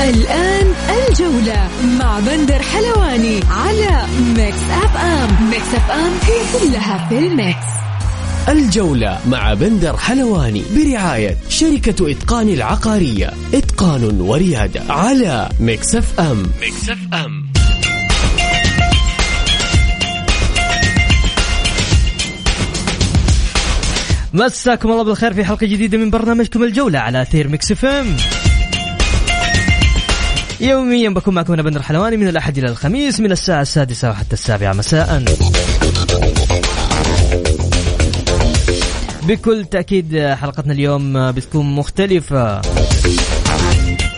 الآن 0.00 0.66
الجولة 1.08 1.68
مع 1.98 2.20
بندر 2.20 2.62
حلواني 2.62 3.40
على 3.50 4.06
Mix 4.36 4.56
FM 4.70 5.50
Mix 5.50 5.74
FM 5.74 6.12
هي 6.22 6.60
كلها 6.60 7.08
في 7.08 7.18
ال 7.18 7.28
mix. 7.28 7.66
الجولة 8.48 9.20
مع 9.28 9.54
بندر 9.54 9.96
حلواني 9.96 10.62
برعاية 10.76 11.36
شركة 11.48 12.10
إتقان 12.10 12.48
العقارية. 12.48 13.32
إتقان 13.54 14.20
وريادة 14.20 14.82
على 14.92 15.48
Mix 15.60 16.20
FM 16.20 16.42
Mix 16.62 16.98
FM 17.14 17.52
مساكم 24.34 24.90
الله 24.90 25.02
بالخير 25.02 25.34
في 25.34 25.44
حلقة 25.44 25.66
جديدة 25.66 25.98
من 25.98 26.10
برنامجكم 26.10 26.62
الجولة 26.62 26.98
على 26.98 27.22
أثير 27.22 27.48
Mix 27.48 27.72
FM 27.72 28.16
يوميا 30.62 31.10
بكون 31.10 31.34
معكم 31.34 31.52
أنا 31.52 31.62
بندر 31.62 31.82
حلواني 31.82 32.16
من 32.16 32.28
الأحد 32.28 32.58
إلى 32.58 32.68
الخميس 32.68 33.20
من 33.20 33.32
الساعة 33.32 33.62
السادسة 33.62 34.10
وحتى 34.10 34.32
السابعة 34.32 34.72
مساء. 34.72 35.24
بكل 39.22 39.64
تأكيد 39.64 40.18
حلقتنا 40.40 40.72
اليوم 40.72 41.32
بتكون 41.32 41.74
مختلفة. 41.74 42.62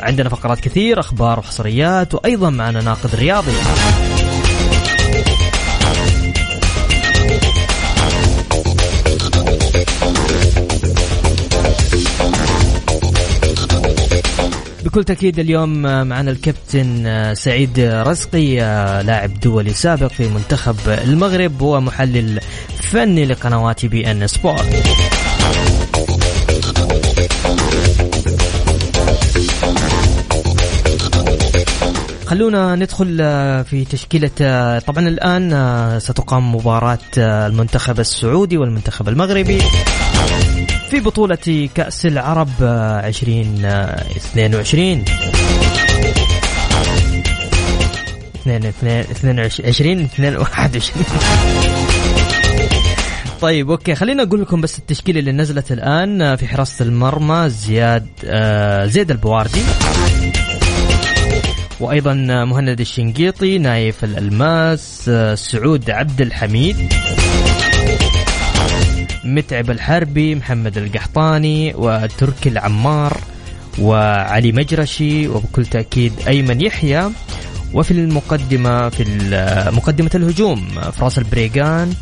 عندنا 0.00 0.28
فقرات 0.28 0.60
كثير 0.60 1.00
أخبار 1.00 1.38
وحصريات 1.38 2.14
وأيضا 2.14 2.50
معنا 2.50 2.80
ناقد 2.80 3.14
رياضي. 3.14 3.52
بكل 14.84 15.04
تأكيد 15.04 15.38
اليوم 15.38 15.82
معنا 15.82 16.30
الكابتن 16.30 17.34
سعيد 17.34 17.80
رزقي 17.80 18.56
لاعب 19.02 19.40
دولي 19.40 19.74
سابق 19.74 20.06
في 20.06 20.28
منتخب 20.28 20.76
المغرب 20.88 21.62
ومحلل 21.62 22.40
فني 22.90 23.24
لقنوات 23.24 23.86
بي 23.86 24.10
ان 24.10 24.26
سبورت. 24.26 24.84
خلونا 32.26 32.74
ندخل 32.74 33.16
في 33.64 33.84
تشكيلة 33.90 34.28
طبعا 34.78 35.08
الآن 35.08 36.00
ستقام 36.00 36.54
مباراة 36.54 36.98
المنتخب 37.18 38.00
السعودي 38.00 38.56
والمنتخب 38.58 39.08
المغربي. 39.08 39.58
في 40.94 41.00
بطولة 41.00 41.68
كأس 41.74 42.06
العرب 42.06 42.48
2022 42.60 45.04
22 48.46 50.08
21 50.36 50.86
طيب 53.40 53.70
okay 53.70 53.94
خلينا 53.94 54.22
أقول 54.22 54.42
لكم 54.42 54.60
بس 54.60 54.78
التشكيلة 54.78 55.20
اللي 55.20 55.32
نزلت 55.32 55.72
الآن 55.72 56.36
في 56.36 56.48
حراسة 56.48 56.84
المرمى 56.84 57.48
زياد 57.48 58.06
آه 58.24 58.86
زيد 58.86 59.10
البواردي 59.10 59.62
وأيضا 61.80 62.14
مهند 62.44 62.80
الشنقيطي 62.80 63.58
نايف 63.58 64.04
الألماس 64.04 65.08
آه 65.08 65.34
سعود 65.34 65.90
عبد 65.90 66.20
الحميد. 66.20 66.92
متعب 69.24 69.70
الحربي 69.70 70.34
محمد 70.34 70.78
القحطاني 70.78 71.74
وتركي 71.74 72.48
العمار 72.48 73.16
وعلي 73.78 74.52
مجرشي 74.52 75.28
وبكل 75.28 75.66
تأكيد 75.66 76.12
أيمن 76.28 76.60
يحيى. 76.60 77.10
وفي 77.74 77.90
المقدمة 77.90 78.88
في 78.88 79.04
مقدمة 79.72 80.10
الهجوم 80.14 80.68
فراس 80.92 81.18
البريغان 81.18 81.94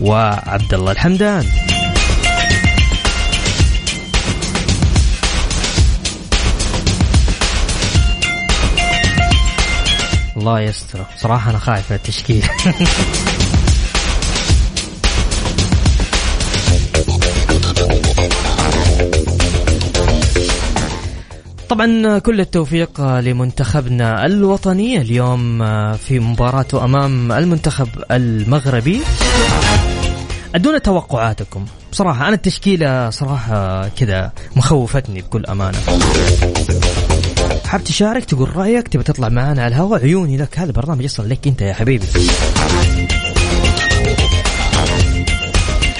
وعبد 0.00 0.74
الله 0.74 0.92
الحمدان. 0.92 1.44
الله 10.36 10.60
يستر. 10.60 11.04
صراحة 11.16 11.50
أنا 11.50 11.58
خايف 11.58 11.90
من 11.90 11.96
التشكيل. 11.96 12.44
طبعا 21.68 22.18
كل 22.18 22.40
التوفيق 22.40 23.00
لمنتخبنا 23.00 24.26
الوطني 24.26 25.00
اليوم 25.00 25.58
في 25.96 26.20
مباراته 26.20 26.84
أمام 26.84 27.32
المنتخب 27.32 27.88
المغربي. 28.10 29.00
أدونا 30.54 30.78
توقعاتكم. 30.78 31.64
بصراحة 31.92 32.28
أنا 32.28 32.34
التشكيلة 32.34 33.10
صراحة 33.10 33.88
كذا 33.88 34.32
مخوفتني 34.56 35.22
بكل 35.22 35.46
أمانة. 35.46 35.78
حاب 37.66 37.84
تشارك 37.84 38.24
تقول 38.24 38.56
رأيك 38.56 38.88
تبي 38.88 39.02
تطلع 39.02 39.28
معنا 39.28 39.62
على 39.62 39.74
الهواء؟ 39.74 40.02
عيوني 40.02 40.36
لك 40.36 40.58
هذا 40.58 40.72
برنامج 40.72 41.04
أصلا 41.04 41.28
لك 41.28 41.46
أنت 41.46 41.60
يا 41.60 41.72
حبيبي. 41.72 42.06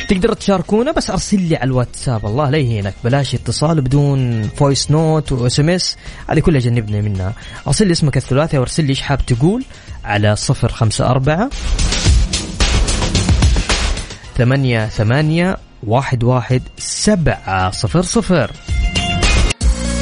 تقدر 0.08 0.32
تشاركونا؟ 0.32 0.92
بس 0.92 1.10
أرسل 1.10 1.40
لي 1.40 1.56
على 1.56 1.64
الواتساب. 1.64 2.26
الله 2.26 2.50
لا 2.50 2.58
يهينك. 2.58 2.94
بلاش 3.04 3.34
اتصال 3.34 3.80
بدون 3.80 4.42
voice 4.42 4.90
note 4.90 5.24
و 5.24 5.32
SMS 5.32 5.96
هذه 6.30 6.40
كلها 6.40 6.60
جنبنا 6.60 7.00
منها. 7.00 7.32
أرسل 7.66 7.86
لي 7.86 7.92
اسمك 7.92 8.16
الثلاثي 8.16 8.58
وأرسل 8.58 8.84
لي 8.84 8.90
إيش 8.90 9.00
حاب 9.00 9.26
تقول 9.26 9.64
على 10.04 10.36
صفر 10.36 10.72
خمسة 10.72 11.06
أربعة 11.06 11.50
ثمانية 14.36 14.86
ثمانية 14.86 15.56
واحد 15.86 16.24
واحد 16.24 16.62
سبعة 16.78 17.70
صفر 17.70 18.02
صفر. 18.02 18.50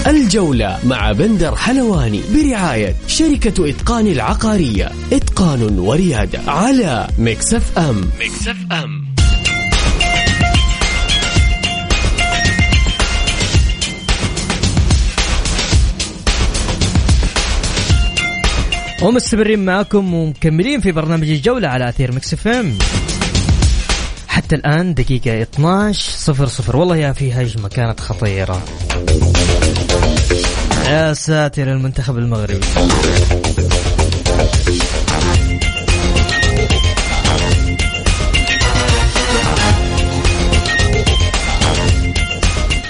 الجولة 0.06 0.78
مع 0.84 1.12
بندر 1.12 1.56
حلواني 1.56 2.22
برعاية 2.34 2.94
شركة 3.06 3.70
إتقان 3.70 4.06
العقارية. 4.06 4.90
إتقان 5.12 5.78
وريادة 5.78 6.40
على 6.46 7.08
Mix 7.18 7.78
FM. 7.78 8.10
Mix 8.20 8.56
FM. 8.72 9.03
ومستمرين 19.04 19.64
معكم 19.64 20.14
ومكملين 20.14 20.80
في 20.80 20.92
برنامج 20.92 21.30
الجولة 21.30 21.68
على 21.68 21.88
أثير 21.88 22.12
Mix 22.12 22.32
FM. 22.32 22.78
حتى 24.28 24.54
الآن 24.54 24.94
دقيقة 24.94 25.42
12 25.42 26.10
صفر 26.10 26.46
صفر. 26.46 26.76
والله 26.76 26.96
يا 26.96 27.12
في 27.12 27.32
هجمة 27.32 27.68
كانت 27.68 28.00
خطيرة. 28.00 28.62
يا 30.86 31.12
ساتر 31.12 31.72
المنتخب 31.72 32.18
المغربي. 32.18 32.60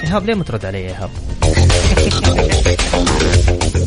إيهاب 0.03 0.25
ليه 0.25 0.33
ما 0.33 0.43
ترد 0.43 0.65
علي 0.65 0.77
إيهاب؟ 0.77 1.09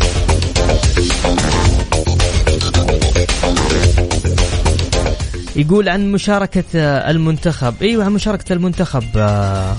يقول 5.57 5.89
عن 5.89 6.13
مشاركة 6.13 6.65
المنتخب. 7.11 7.75
أيوه 7.83 8.05
عن 8.05 8.13
مشاركة 8.13 8.53
المنتخب 8.53 9.05
آه 9.17 9.77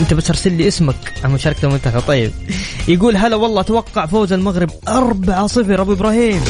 أنت 0.00 0.14
بس 0.14 0.30
ارسل 0.30 0.52
لي 0.52 0.68
اسمك 0.68 1.12
عن 1.24 1.32
مشاركة 1.32 1.66
المنتخب. 1.66 2.00
طيب. 2.00 2.32
يقول 2.88 3.16
هلا 3.16 3.36
والله 3.36 3.60
أتوقع 3.60 4.06
فوز 4.06 4.32
المغرب 4.32 4.70
4 4.88 5.46
0 5.46 5.80
أبو 5.80 5.92
إبراهيم. 5.92 6.40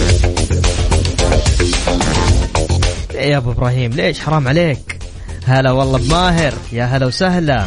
يا 3.15 3.37
أبو 3.37 3.50
إبراهيم 3.50 3.91
ليش 3.93 4.20
حرام 4.20 4.49
عليك؟ 4.49 4.99
هلا 5.47 5.73
والله 5.73 5.99
بماهر. 5.99 6.55
يا 6.73 6.85
هلا 6.85 7.06
وسهلا. 7.06 7.67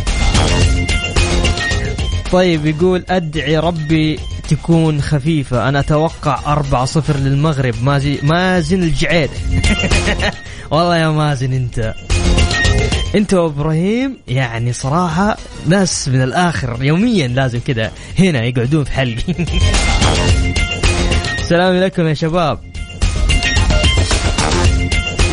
طيب 2.31 2.65
يقول 2.65 3.05
أدعي 3.09 3.57
ربي 3.57 4.19
تكون 4.51 5.01
خفيفة. 5.01 5.69
أنا 5.69 5.79
أتوقع 5.79 6.53
أربعة 6.53 6.85
صفر 6.85 7.17
للمغرب. 7.17 7.75
مازن 7.83 8.17
مازن 8.23 8.83
الجعيد. 8.83 9.29
والله 10.71 10.97
يا 10.97 11.09
مازن 11.09 11.53
أنت. 11.53 11.93
أنت 13.15 13.33
وإبراهيم 13.33 14.17
يعني 14.27 14.73
صراحة 14.73 15.37
ناس 15.67 16.07
من 16.07 16.21
الآخر 16.21 16.83
يوميا 16.83 17.27
لازم 17.27 17.59
كذا 17.59 17.91
هنا 18.19 18.43
يقعدون 18.43 18.83
في 18.83 18.91
حلقي. 18.91 19.35
السلام 21.39 21.75
عليكم 21.75 22.07
يا 22.07 22.13
شباب. 22.13 22.59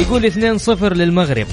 يقول 0.01 0.27
2 0.27 0.59
صفر 0.59 0.95
للمغرب. 0.95 1.47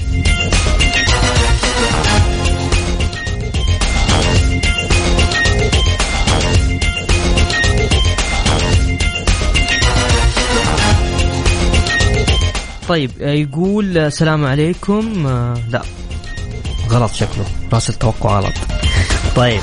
طيب 12.88 13.10
يقول 13.20 13.98
السلام 13.98 14.44
عليكم 14.44 15.26
آه، 15.26 15.54
لا. 15.70 15.82
غلط 16.90 17.12
شكله. 17.12 17.44
راسل 17.72 17.94
توقع 17.94 18.40
غلط 18.40 18.54
طيب. 19.36 19.60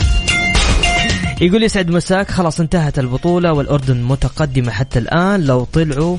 يقول 1.42 1.64
يسعد 1.64 1.90
مساك. 1.90 2.32
خلاص 2.32 2.60
انتهت 2.60 3.00
البطولة 3.00 3.54
والأردن 3.54 4.04
متقدمة 4.04 4.72
حتى 4.72 5.00
الآن. 5.00 5.44
لو 5.46 5.64
طلعوا 5.64 6.18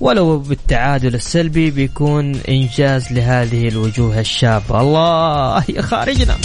ولو 0.00 0.38
بالتعادل 0.38 1.14
السلبي 1.14 1.70
بيكون 1.70 2.36
إنجاز 2.48 3.12
لهذه 3.12 3.68
الوجوه 3.68 4.20
الشابة. 4.20 4.80
الله 4.80 5.64
يا 5.68 5.82
خارجنا. 5.82 6.36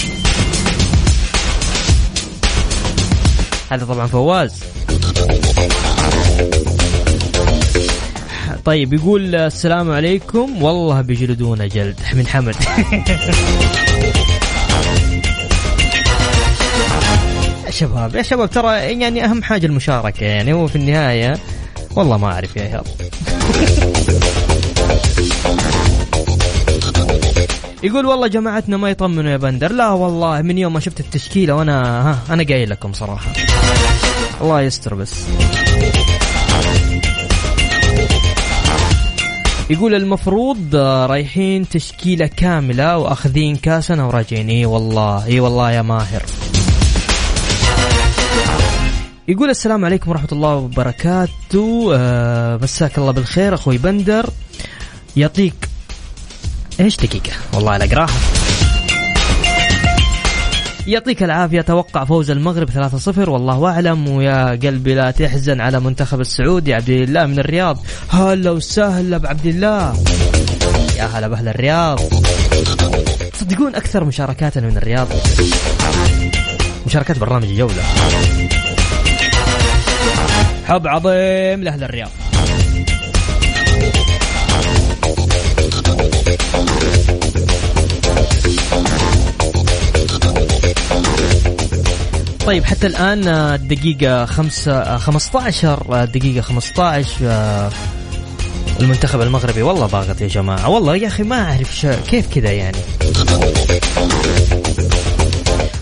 هذا 3.71 3.85
طبعا 3.85 4.07
فواز. 4.07 4.63
طيب 8.65 8.93
يقول 8.93 9.35
السلام 9.35 9.91
عليكم. 9.91 10.63
والله 10.63 11.01
بيجلدونا 11.01 11.67
جلد. 11.67 11.99
من 12.17 12.27
حمد. 12.27 12.55
يا 17.65 17.71
شباب 17.71 18.15
يا 18.15 18.21
شباب 18.21 18.49
ترى 18.49 18.75
يعني 18.75 19.25
أهم 19.25 19.43
حاجة 19.43 19.65
المشاركة 19.65 20.23
يعني 20.23 20.53
هو 20.53 20.67
في 20.67 20.75
النهاية 20.75 21.37
والله 21.95 22.17
ما 22.17 22.27
أعرف 22.27 22.55
يا 22.57 22.61
إيهاب. 22.61 22.85
يقول 27.83 28.05
والله 28.05 28.27
جماعتنا 28.27 28.77
ما 28.77 28.89
يطمنوا 28.89 29.31
يا 29.31 29.37
بندر. 29.37 29.71
لا 29.71 29.89
والله 29.89 30.41
من 30.41 30.57
يوم 30.57 30.73
ما 30.73 30.79
شفت 30.79 30.99
التشكيلة 30.99 31.55
وأنا 31.55 32.09
ها 32.11 32.33
أنا 32.33 32.43
قايل 32.43 32.69
لكم 32.69 32.93
صراحة. 32.93 33.33
الله 34.41 34.61
يستر 34.61 34.95
بس. 34.95 35.13
يقول 39.69 39.95
المفروض 39.95 40.75
رايحين 41.09 41.69
تشكيلة 41.69 42.27
كاملة 42.27 42.97
وأخذين 42.97 43.55
كاسنا 43.55 44.05
وراجعين. 44.05 44.49
إي 44.49 44.65
والله 44.65 45.25
إي 45.25 45.39
والله 45.39 45.71
يا 45.71 45.81
ماهر. 45.81 46.23
يقول 49.27 49.49
السلام 49.49 49.85
عليكم 49.85 50.11
ورحمة 50.11 50.27
الله 50.31 50.55
وبركاته. 50.55 51.91
آه 51.95 52.57
مساك 52.57 52.97
الله 52.97 53.11
بالخير 53.11 53.53
أخوي 53.53 53.77
بندر. 53.77 54.29
يعطيك 55.15 55.69
إيش 56.79 56.97
دقيقة؟ 56.97 57.31
والله 57.53 57.77
لا 57.77 57.85
أقراها. 57.85 58.34
يعطيك 60.87 61.23
العافية. 61.23 61.61
توقع 61.61 62.05
فوز 62.05 62.31
المغرب 62.31 62.69
3-0 62.69 63.29
والله 63.29 63.67
أعلم. 63.67 64.09
ويا 64.09 64.49
قلبي 64.49 64.95
لا 64.95 65.11
تحزن 65.11 65.61
على 65.61 65.79
منتخب 65.79 66.21
السعودي 66.21 66.73
عبد 66.73 66.89
الله 66.89 67.25
من 67.25 67.39
الرياض. 67.39 67.85
هلا 68.09 68.51
وسهلا 68.51 69.17
بعبد 69.17 69.45
الله. 69.45 70.03
يا 70.97 71.05
هلا 71.05 71.27
بأهل 71.27 71.47
الرياض. 71.47 71.99
تصدقون 73.33 73.75
أكثر 73.75 74.03
مشاركاتنا 74.03 74.67
من 74.67 74.77
الرياض؟ 74.77 75.07
مشاركات 76.85 77.19
برنامج 77.19 77.43
الجولة. 77.43 77.83
حب 80.65 80.87
عظيم 80.87 81.63
لأهل 81.63 81.83
الرياض. 81.83 82.09
طيب 92.45 92.65
حتى 92.65 92.87
الآن 92.87 93.27
الدقيقة 93.27 94.25
خمسة 94.25 94.97
15 94.97 96.05
دقيقة 96.05 96.41
15 96.41 97.71
المنتخب 98.79 99.21
المغربي. 99.21 99.61
والله 99.61 99.85
ضاغط 99.85 100.21
يا 100.21 100.27
جماعة. 100.27 100.69
والله 100.69 100.95
يا 100.95 101.07
أخي 101.07 101.23
ما 101.23 101.41
أعرف 101.43 101.85
كيف 102.09 102.33
كذا 102.35 102.51
يعني. 102.51 102.77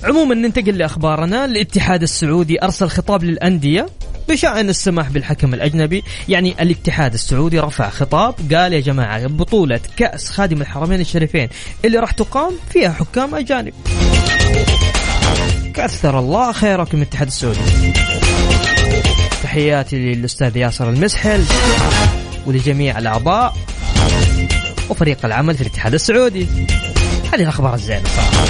عموما 0.04 0.36
ننتقل 0.36 0.77
لأخبارنا. 0.77 1.45
الاتحاد 1.45 2.01
السعودي 2.01 2.63
أرسل 2.63 2.89
خطاب 2.89 3.24
للأندية 3.24 3.88
بشأن 4.30 4.69
السماح 4.69 5.10
بالحكم 5.10 5.54
الأجنبي. 5.54 6.04
يعني 6.30 6.56
الاتحاد 6.62 7.13
السعودي 7.13 7.60
رفع 7.60 7.89
خطاب 7.89 8.36
قال 8.54 8.74
يا 8.74 8.80
جماعة 8.80 9.27
بطولة 9.27 9.80
كأس 9.98 10.30
خادم 10.30 10.62
الحرمين 10.62 11.01
الشريفين 11.01 11.50
اللي 11.86 11.98
راح 12.00 12.12
تقام 12.12 12.51
فيها 12.69 12.92
حكام 12.92 13.36
أجانب. 13.36 13.74
كثر 15.84 16.20
الله 16.20 16.52
خيركم 16.52 16.98
الاتحاد 16.98 17.28
السعودي. 17.28 17.60
تحياتي 19.44 19.96
للأستاذ 19.96 20.58
ياسر 20.58 20.90
المسحل 20.90 21.44
ولجميع 22.46 23.00
الأعضاء 23.00 23.54
وفريق 24.90 25.26
العمل 25.26 25.56
في 25.56 25.62
الاتحاد 25.62 25.94
السعودي. 25.94 26.48
هذه 27.34 27.42
الأخبار 27.42 27.74
الزينة 27.74 28.04
صراحة. 28.04 28.48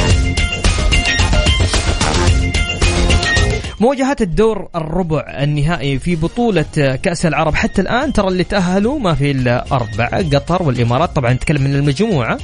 مواجهات 3.79 4.21
الدور 4.21 4.67
الربع 4.75 5.25
النهائي 5.43 5.99
في 5.99 6.15
بطولة 6.15 6.97
كأس 7.03 7.25
العرب. 7.25 7.55
حتى 7.55 7.81
الآن 7.81 8.13
ترى 8.13 8.27
اللي 8.27 8.43
تأهلوا 8.43 8.99
ما 8.99 9.15
في 9.15 9.31
إلا 9.31 9.65
أربعة 9.71 10.29
قطر 10.29 10.63
والإمارات 10.63 11.15
طبعا 11.15 11.33
نتكلم 11.33 11.61
من 11.63 11.75
المجموعة. 11.75 12.37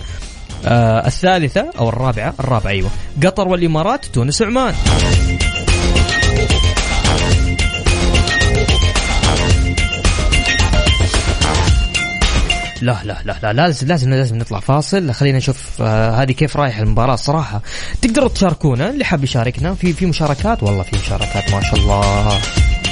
آه 0.65 1.07
الثالثة 1.07 1.65
أو 1.79 1.89
الرابعة 1.89 2.33
الرابعة 2.39 2.71
أيوة. 2.71 2.89
قطر 3.23 3.47
والإمارات 3.47 4.05
تونس 4.05 4.41
وعمان 4.41 4.73
لا 12.81 12.97
لا 13.05 13.17
لا 13.25 13.37
لا 13.43 13.53
لازم 13.53 13.87
لازم 13.87 14.09
لازم 14.09 14.37
نطلع 14.37 14.59
فاصل. 14.59 15.13
خلينا 15.13 15.37
نشوف 15.37 15.81
آه 15.81 16.11
هذه 16.11 16.31
كيف 16.31 16.57
رايح 16.57 16.77
المباراة 16.77 17.15
صراحة. 17.15 17.61
تقدروا 18.01 18.29
تشاركونا 18.29 18.89
اللي 18.89 19.05
حاب 19.05 19.23
يشاركنا 19.23 19.73
في 19.73 19.93
في 19.93 20.05
مشاركات؟ 20.05 20.63
والله 20.63 20.83
في 20.83 20.97
مشاركات 20.97 21.51
ما 21.53 21.61
شاء 21.61 21.75
الله. 21.75 22.39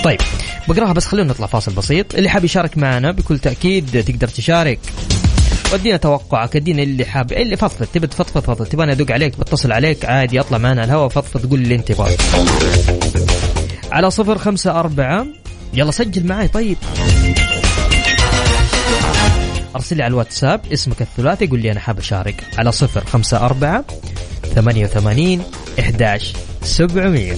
طيب 0.03 0.19
بقراها 0.67 0.93
بس 0.93 1.05
خلونا 1.05 1.29
نطلع 1.29 1.47
فاصل 1.47 1.73
بسيط. 1.73 2.15
اللي 2.15 2.29
حاب 2.29 2.45
يشارك 2.45 2.77
معنا 2.77 3.11
بكل 3.11 3.39
تأكيد 3.39 4.03
تقدر 4.03 4.27
تشارك. 4.27 4.79
ودينا 5.73 5.97
توقعك 5.97 6.55
ادينا 6.55 6.83
اللي 6.83 7.05
حاب. 7.05 7.31
اللي 7.31 7.57
فضفض 7.57 7.85
تبي 7.85 8.07
تفضفض 8.07 8.41
فضفض. 8.41 8.65
تبغى 8.65 8.91
أدق 8.91 9.11
عليك 9.11 9.39
بتصل 9.39 9.71
عليك 9.71 10.05
عادي 10.05 10.39
اطلع 10.39 10.57
معنا 10.57 10.83
الهواء 10.83 11.07
فضفض 11.09 11.49
قول 11.49 11.59
اللي 11.61 11.75
أنت 11.75 11.91
تبغاه 11.91 12.17
على 13.91 14.11
صفر 14.11 14.37
خمسة 14.37 14.79
أربعة. 14.79 15.25
يلا 15.73 15.91
سجل 15.91 16.27
معي 16.27 16.47
طيب. 16.47 16.77
أرسل 19.75 19.97
لي 19.97 20.03
على 20.03 20.11
الواتساب 20.11 20.61
اسمك 20.73 21.01
الثلاثي 21.01 21.47
قول 21.47 21.59
لي 21.59 21.71
أنا 21.71 21.79
حاب 21.79 21.97
أشارك. 21.99 22.43
على 22.57 22.71
صفر 22.71 23.05
خمسة 23.05 23.37
أربعة 23.45 23.85
ثمانية 24.55 24.85
وثمانين 24.85 25.43
إحداش 25.79 26.33
سبعمية. 26.63 27.35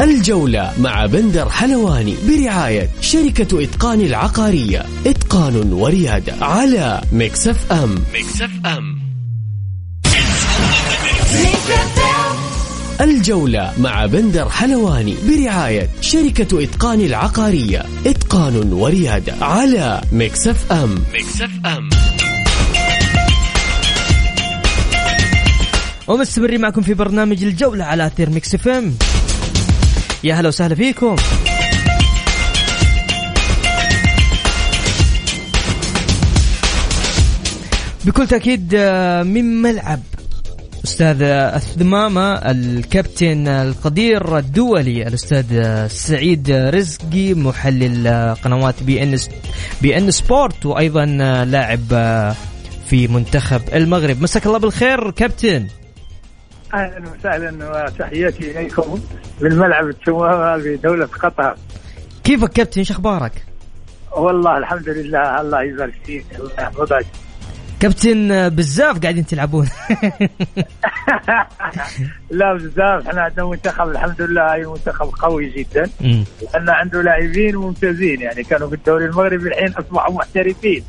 الجولة 0.00 0.72
مع 0.80 1.06
بندر 1.06 1.48
حلواني 1.48 2.16
برعاية 2.28 2.90
شركة 3.00 3.62
إتقان 3.64 4.00
العقارية. 4.00 4.86
إتقان 5.06 5.72
وريادة 5.72 6.34
على 6.44 7.02
Mix 7.12 7.72
FM 7.72 7.94
Mix 8.14 8.50
FM 8.66 9.06
الجولة 13.00 13.72
مع 13.78 14.06
بندر 14.06 14.48
حلواني 14.48 15.16
برعاية 15.28 15.88
شركة 16.00 16.62
إتقان 16.62 17.00
العقارية. 17.00 17.84
إتقان 18.06 18.72
وريادة 18.72 19.34
على 19.40 20.00
Mix 20.12 20.72
FM 20.72 20.94
Mix 21.14 21.50
FM 21.66 21.88
ومستمرين 26.08 26.60
معكم 26.60 26.82
في 26.82 26.94
برنامج 26.94 27.44
الجولة 27.44 27.84
على 27.84 28.06
أثير 28.06 28.30
Mix 28.30 28.54
FM 28.54 28.94
يا 30.26 30.34
هلا 30.34 30.48
وسهلا 30.48 30.74
فيكم. 30.74 31.16
بكل 38.04 38.26
تأكيد 38.26 38.74
آه، 38.74 39.22
من 39.22 39.62
ملعب 39.62 40.00
استاد 40.84 41.22
الثمامة 41.22 42.34
الكابتن 42.34 43.48
القدير 43.48 44.38
الدولي 44.38 45.06
الأستاذ 45.06 45.46
سعيد 45.88 46.50
رزقي 46.50 47.34
محلل 47.34 48.34
قنوات 48.44 48.82
beIN 48.82 49.18
beIN 49.82 50.10
Sport 50.10 50.66
وأيضا 50.66 51.04
لاعب 51.44 51.86
في 52.86 53.08
منتخب 53.08 53.60
المغرب. 53.74 54.22
مساك 54.22 54.46
الله 54.46 54.58
بالخير 54.58 55.10
كابتن. 55.10 55.66
أهلا 56.74 57.02
وسهلا 57.18 57.84
وتحياتي 57.86 58.50
إليكم 58.50 59.00
بالملعب 59.40 59.88
التمامه 59.88 60.62
في 60.62 60.76
دولة 60.76 61.06
قطر. 61.06 61.56
كيفك 62.24 62.52
كابتن؟ 62.52 62.80
إيش 62.80 62.90
أخبارك؟ 62.90 63.44
والله 64.16 64.58
الحمد 64.58 64.88
لله 64.88 65.40
الله 65.40 65.62
يبارك 65.62 65.94
فيك 66.04 66.24
الله 66.38 66.52
يحفظك. 66.58 67.06
كابتن 67.80 68.48
بزاف 68.48 68.98
قاعدين 68.98 69.26
تلعبون. 69.26 69.68
لا 72.30 72.54
بزاف 72.54 73.08
إحنا 73.08 73.22
عندنا 73.22 73.46
منتخب 73.46 73.88
الحمد 73.88 74.22
لله 74.22 74.72
منتخب 74.72 75.10
قوي 75.18 75.50
جدا. 75.50 75.90
لأن 76.00 76.70
عنده 76.70 77.02
لاعبين 77.02 77.56
ممتازين 77.56 78.20
يعني 78.20 78.42
كانوا 78.42 78.68
في 78.68 78.74
الدوري 78.74 79.04
المغربي 79.04 79.48
الحين 79.48 79.72
أصبحوا 79.72 80.14
محترفين. 80.14 80.84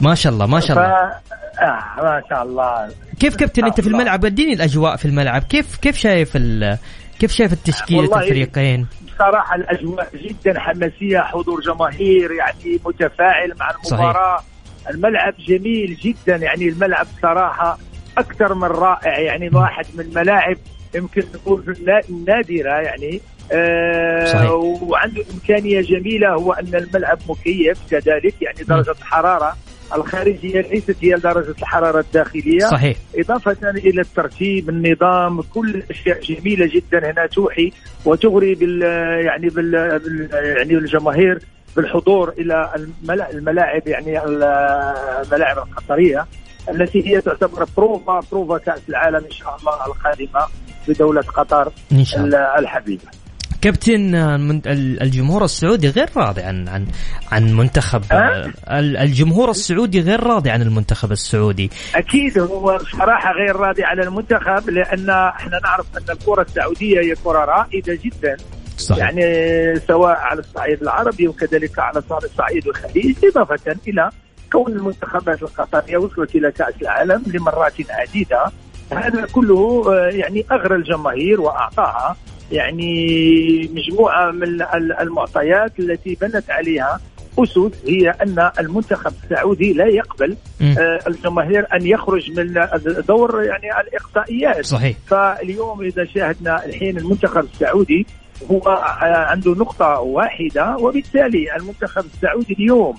ما 0.00 0.14
شاء 0.14 0.32
الله 0.32 0.46
ما 0.46 0.60
شاء 0.60 0.76
الله. 0.76 0.88
آه 0.88 2.02
ما 2.02 2.22
شاء 2.30 2.42
الله. 2.42 2.88
كيف 3.20 3.36
كابتن 3.36 3.64
انت 3.64 3.80
في 3.80 3.86
الملعب؟ 3.86 4.24
اديني 4.24 4.52
الأجواء 4.52 4.96
في 4.96 5.04
الملعب. 5.04 5.42
كيف 5.42 5.76
كيف 5.76 5.96
شايف 5.96 6.36
كيف 7.18 7.32
شايف 7.32 7.52
التشكيلة 7.52 8.18
الفريقين؟ 8.18 8.86
بصراحه 9.06 9.54
الأجواء 9.56 10.08
جدا 10.14 10.60
حماسية 10.60 11.20
حضور 11.20 11.60
جماهير 11.60 12.32
يعني 12.32 12.80
متفاعل 12.86 13.54
مع 13.60 13.70
المباراة. 13.70 14.36
صحيح. 14.36 14.48
الملعب 14.90 15.34
جميل 15.38 15.96
جدا 16.02 16.36
يعني 16.36 16.68
الملعب 16.68 17.06
صراحة 17.22 17.78
أكثر 18.18 18.54
من 18.54 18.64
رائع 18.64 19.18
يعني 19.18 19.50
واحد 19.52 19.84
من 19.94 20.00
الملاعب 20.04 20.56
يمكن 20.94 21.22
نقول 21.34 21.76
النادرة 22.10 22.70
يعني. 22.70 23.20
آه 23.52 24.24
صحيح. 24.24 24.50
وعنده 24.50 25.24
إمكانية 25.34 25.80
جميلة 25.80 26.28
هو 26.28 26.52
أن 26.52 26.74
الملعب 26.74 27.18
مكيف 27.28 27.78
كذلك 27.90 28.34
يعني 28.42 28.62
درجة 28.68 28.90
الحراره 28.90 29.56
الخارجية 29.94 30.60
ليست 30.60 30.96
هي 31.00 31.14
درجة 31.14 31.54
الحرارة 31.58 32.00
الداخلية. 32.00 32.58
صحيح. 32.58 32.96
إضافة 33.16 33.70
إلى 33.70 34.00
الترتيب 34.00 34.68
النظام 34.68 35.42
كل 35.42 35.74
الأشياء 35.74 36.20
جميلة 36.20 36.66
جدا 36.66 37.10
هنا 37.10 37.26
توحي 37.26 37.72
وتغري 38.04 38.54
بال 38.54 38.82
يعني 39.24 39.48
بال 39.48 39.74
يعني 40.32 40.74
الجماهير 40.74 41.38
بالحضور 41.76 42.32
إلى 42.38 42.70
الملاعب 43.32 43.88
يعني 43.88 44.24
الملاعب 44.24 45.58
القطرية 45.58 46.26
التي 46.70 47.08
هي 47.08 47.20
تعتبر 47.20 47.66
بروفا 47.76 48.20
بروفا 48.32 48.58
كأس 48.58 48.80
العالم 48.88 49.24
إن 49.24 49.30
شاء 49.30 49.56
الله 49.56 49.86
القادمة 49.86 50.46
في 50.86 50.92
دوله 50.92 51.20
قطر 51.22 51.72
إن 51.92 52.04
شاء 52.04 52.24
الله. 52.24 52.58
الحبيبة. 52.58 53.02
كابتن 53.62 54.14
الجمهور 55.02 55.44
السعودي 55.44 55.88
غير 55.88 56.08
راضي 56.16 56.42
عن 56.42 56.68
عن 56.68 56.86
عن 57.32 57.52
منتخب 57.52 58.02
أه؟ 58.12 58.52
الجمهور 58.78 59.50
السعودي 59.50 60.00
غير 60.00 60.22
راضي 60.22 60.50
عن 60.50 60.62
المنتخب 60.62 61.12
السعودي 61.12 61.70
أكيد 61.94 62.38
هو 62.38 62.76
بصراحة 62.76 63.32
غير 63.32 63.56
راضي 63.56 63.84
على 63.84 64.02
المنتخب 64.02 64.70
لأن 64.70 65.10
إحنا 65.10 65.60
نعرف 65.64 65.86
أن 65.96 66.16
الكرة 66.16 66.42
السعودية 66.42 67.00
هي 67.00 67.14
كرة 67.14 67.44
رائدة 67.44 67.98
جدا 68.04 68.36
صحيح. 68.78 68.98
يعني 68.98 69.80
سواء 69.80 70.16
على 70.16 70.40
الصعيد 70.40 70.82
العربي 70.82 71.28
وكذلك 71.28 71.78
على 71.78 72.02
الصعيد 72.24 72.66
الخليجي 72.66 73.16
إضافة 73.28 73.76
إلى 73.88 74.10
كون 74.52 74.72
المنتخبات 74.72 75.42
القطرية 75.42 75.96
وصلت 75.96 76.34
إلى 76.34 76.52
كأس 76.52 76.74
العالم 76.82 77.22
لمرات 77.26 77.74
عديدة 77.90 78.52
هذا 78.92 79.26
كله 79.32 79.84
يعني 80.08 80.44
أغرى 80.52 80.76
الجماهير 80.76 81.40
وأعطاها 81.40 82.16
يعني 82.52 83.70
مجموعة 83.74 84.30
من 84.30 84.62
المعطيات 85.00 85.80
التي 85.80 86.18
بنت 86.20 86.50
عليها 86.50 87.00
اسس 87.38 87.70
هي 87.86 88.10
أن 88.10 88.50
المنتخب 88.60 89.12
السعودي 89.24 89.72
لا 89.72 89.86
يقبل 89.86 90.36
آه 90.62 91.00
الجماهير 91.06 91.66
أن 91.74 91.86
يخرج 91.86 92.30
من 92.40 92.66
دور 93.08 93.44
يعني 93.44 93.80
الإقصائيات. 93.80 94.64
صحيح. 94.64 94.96
فاليوم 95.06 95.82
إذا 95.82 96.04
شاهدنا 96.04 96.64
الحين 96.64 96.98
المنتخب 96.98 97.44
السعودي 97.54 98.06
هو 98.50 98.62
عنده 99.02 99.50
نقطة 99.50 100.00
واحدة 100.00 100.76
وبالتالي 100.76 101.56
المنتخب 101.56 102.04
السعودي 102.14 102.52
اليوم 102.52 102.94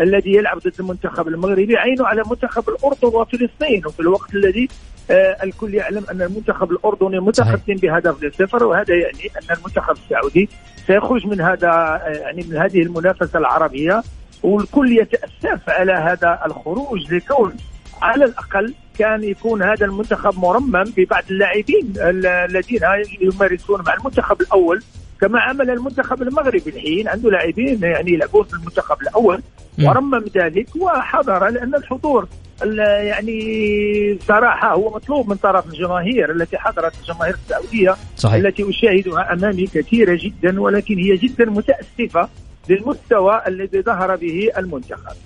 الذي 0.00 0.34
يلعب 0.34 0.58
ضد 0.58 0.72
المنتخب 0.80 1.28
المغربي 1.28 1.76
عينه 1.76 2.06
على 2.06 2.22
منتخب 2.30 2.68
الأردن 2.68 3.08
وفلسطين 3.08 3.86
وفي 3.86 4.00
الوقت 4.00 4.34
الذي 4.34 4.64
آه 4.64 4.93
الكل 5.10 5.74
يعلم 5.74 6.04
أن 6.10 6.22
المنتخب 6.22 6.70
الأردني 6.70 7.20
متقدم 7.20 7.74
بهدف 7.74 8.24
لصفر 8.24 8.64
وهذا 8.64 8.94
يعني 8.94 9.30
أن 9.36 9.56
المنتخب 9.56 9.96
السعودي 10.04 10.48
سيخرج 10.86 11.26
من 11.26 11.40
هذا 11.40 11.68
آه 11.68 12.08
يعني 12.08 12.42
من 12.50 12.56
هذه 12.56 12.82
المنافسة 12.82 13.38
العربية 13.38 14.02
والكل 14.42 14.98
يتأسف 14.98 15.70
على 15.70 15.92
هذا 15.92 16.40
الخروج 16.46 17.14
لكون 17.14 17.56
على 18.02 18.24
الأقل 18.24 18.74
كان 18.98 19.24
يكون 19.24 19.62
هذا 19.62 19.86
المنتخب 19.86 20.38
مرمم 20.38 20.84
ببعض 20.96 21.22
اللاعبين 21.30 21.92
الذين 21.98 22.80
يمارسون 23.20 23.82
مع 23.86 23.94
المنتخب 23.94 24.40
الأول 24.40 24.82
كما 25.20 25.40
عمل 25.40 25.70
المنتخب 25.70 26.22
المغربي 26.22 26.70
الحين 26.70 27.08
عنده 27.08 27.30
لاعبين 27.30 27.82
يعني 27.82 28.12
يلعبون 28.12 28.44
في 28.44 28.52
المنتخب 28.54 29.02
الأول 29.02 29.42
ورمم 29.82 30.24
ذلك 30.36 30.76
وحضر 30.76 31.48
لأن 31.48 31.74
الحضور 31.74 32.28
يعني 32.62 34.18
صراحة 34.28 34.74
هو 34.74 34.94
مطلوب 34.94 35.28
من 35.28 35.36
طرف 35.36 35.66
الجماهير 35.66 36.32
التي 36.32 36.58
حضرت 36.58 36.92
الجماهير 37.00 37.34
السعودية 37.34 37.94
صحيح. 38.16 38.34
التي 38.34 38.70
أشاهدها 38.70 39.32
أمامي 39.32 39.66
كثيرة 39.66 40.18
جدا 40.22 40.60
ولكن 40.60 40.98
هي 40.98 41.16
جدا 41.16 41.44
متأسفة 41.44 42.28
للمستوى 42.68 43.42
الذي 43.46 43.82
ظهر 43.82 44.16
به 44.16 44.50
المنتخب. 44.58 45.16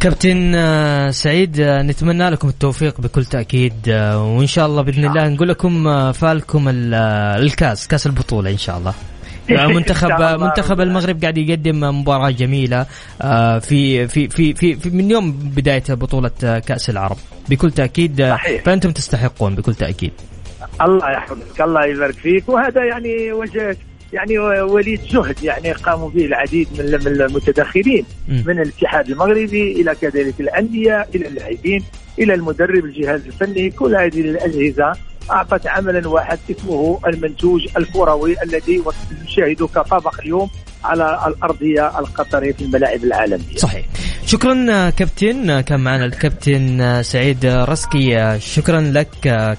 كابتن 0.00 0.54
آه، 0.54 1.10
سعيد 1.10 1.60
آه، 1.60 1.82
نتمنى 1.82 2.30
لكم 2.30 2.48
التوفيق 2.48 3.00
بكل 3.00 3.24
تأكيد 3.24 3.72
آه، 3.88 4.36
وإن 4.36 4.46
شاء 4.46 4.66
الله 4.66 4.82
بإذن 4.82 5.04
الله 5.04 5.28
نقول 5.28 5.48
لكم 5.48 6.12
فالكم 6.12 6.68
الكاس 6.68 7.88
كاس 7.88 8.06
البطولة 8.06 8.50
إن 8.50 8.58
شاء 8.58 8.78
الله. 8.78 8.94
منتخب 9.76 10.40
منتخب 10.40 10.80
المغرب 10.80 11.20
قاعد 11.20 11.38
يقدم 11.38 11.80
مباراة 12.00 12.30
جميلة 12.30 12.86
في 13.60 14.08
في 14.08 14.28
في 14.28 14.54
في, 14.54 14.74
في 14.74 14.90
من 14.90 15.10
يوم 15.10 15.32
بداية 15.32 15.84
بطولة 15.90 16.60
كأس 16.66 16.90
العرب. 16.90 17.16
بكل 17.48 17.70
تأكيد 17.70 18.28
صحيح. 18.28 18.62
فأنتم 18.64 18.90
تستحقون 18.90 19.54
بكل 19.54 19.74
تأكيد. 19.74 20.12
الله 20.82 21.10
يحفظك 21.10 21.60
الله 21.60 21.86
يبارك 21.86 22.14
فيك. 22.14 22.48
وهذا 22.48 22.84
يعني 22.84 23.32
وجه 23.32 23.76
يعني 24.12 24.38
وليد 24.38 25.00
جهد 25.04 25.42
يعني 25.42 25.72
قاموا 25.72 26.10
به 26.10 26.24
العديد 26.24 26.68
من 26.78 27.06
المتدخلين 27.06 28.04
من 28.28 28.60
الاتحاد 28.60 29.10
المغربي 29.10 29.72
إلى 29.72 29.94
كذلك 29.94 30.40
الأندية 30.40 31.06
إلى 31.14 31.28
اللاعبين 31.28 31.84
إلى 32.18 32.34
المدرب 32.34 32.84
الجهاز 32.84 33.26
الفني 33.26 33.70
كل 33.70 33.96
هذه 33.96 34.20
الأجهزة 34.20 34.92
أعطت 35.30 35.66
عملا 35.66 36.08
واحد 36.08 36.38
اسمه 36.50 37.00
المنتوج 37.06 37.68
الكروي 37.76 38.36
الذي 38.42 38.82
نشاهده 39.24 39.66
كطبق 39.66 40.20
اليوم 40.20 40.50
على 40.84 41.18
الأرضية 41.26 41.98
القطرية 41.98 42.52
في 42.52 42.64
الملاعب 42.64 43.04
العالمية. 43.04 43.56
صحيح. 43.56 43.86
شكرا 44.26 44.90
كابتن 44.90 45.60
كان 45.60 45.80
معنا 45.80 46.04
الكابتن 46.04 47.02
سعيد 47.02 47.46
رسكي 47.46 48.38
شكرا 48.40 48.80
لك 48.80 49.08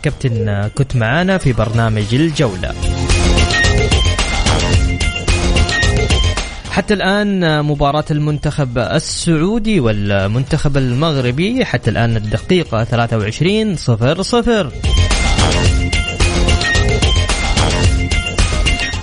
كابتن 0.03 0.69
كنت 0.75 0.95
معنا 0.95 1.37
في 1.37 1.53
برنامج 1.53 2.15
الجولة. 2.15 2.73
حتى 6.71 6.93
الآن 6.93 7.63
مباراة 7.65 8.05
المنتخب 8.11 8.77
السعودي 8.77 9.79
والمنتخب 9.79 10.77
المغربي 10.77 11.65
حتى 11.65 11.89
الآن 11.89 12.17
الدقيقة 12.17 12.83
23 12.83 13.75
صفر 13.75 14.21
صفر 14.21 14.71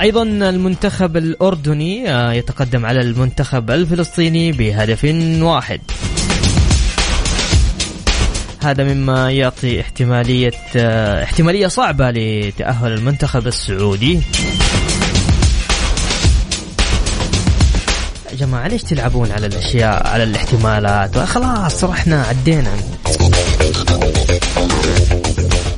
أيضا 0.01 0.23
المنتخب 0.23 1.17
الأردني 1.17 2.11
آه، 2.11 2.33
يتقدم 2.33 2.87
على 2.87 3.01
المنتخب 3.01 3.71
الفلسطيني 3.71 4.53
بهدف 4.53 5.05
واحد. 5.43 5.81
هذا 8.63 8.85
مما 8.85 9.31
يعطي 9.33 9.81
احتمالية 9.81 10.55
آه، 10.77 11.25
احتمالية 11.25 11.67
صعبة 11.67 12.11
لتأهل 12.11 12.93
المنتخب 12.93 13.47
السعودي. 13.47 14.21
جماعة 18.39 18.69
ليش 18.69 18.83
تلعبون 18.83 19.33
على 19.33 19.47
الأشياء 19.47 20.07
على 20.07 20.23
الاحتمالات؟ 20.23 21.19
خلاص 21.19 21.85
رحنا 21.85 22.23
عدينا. 22.23 22.73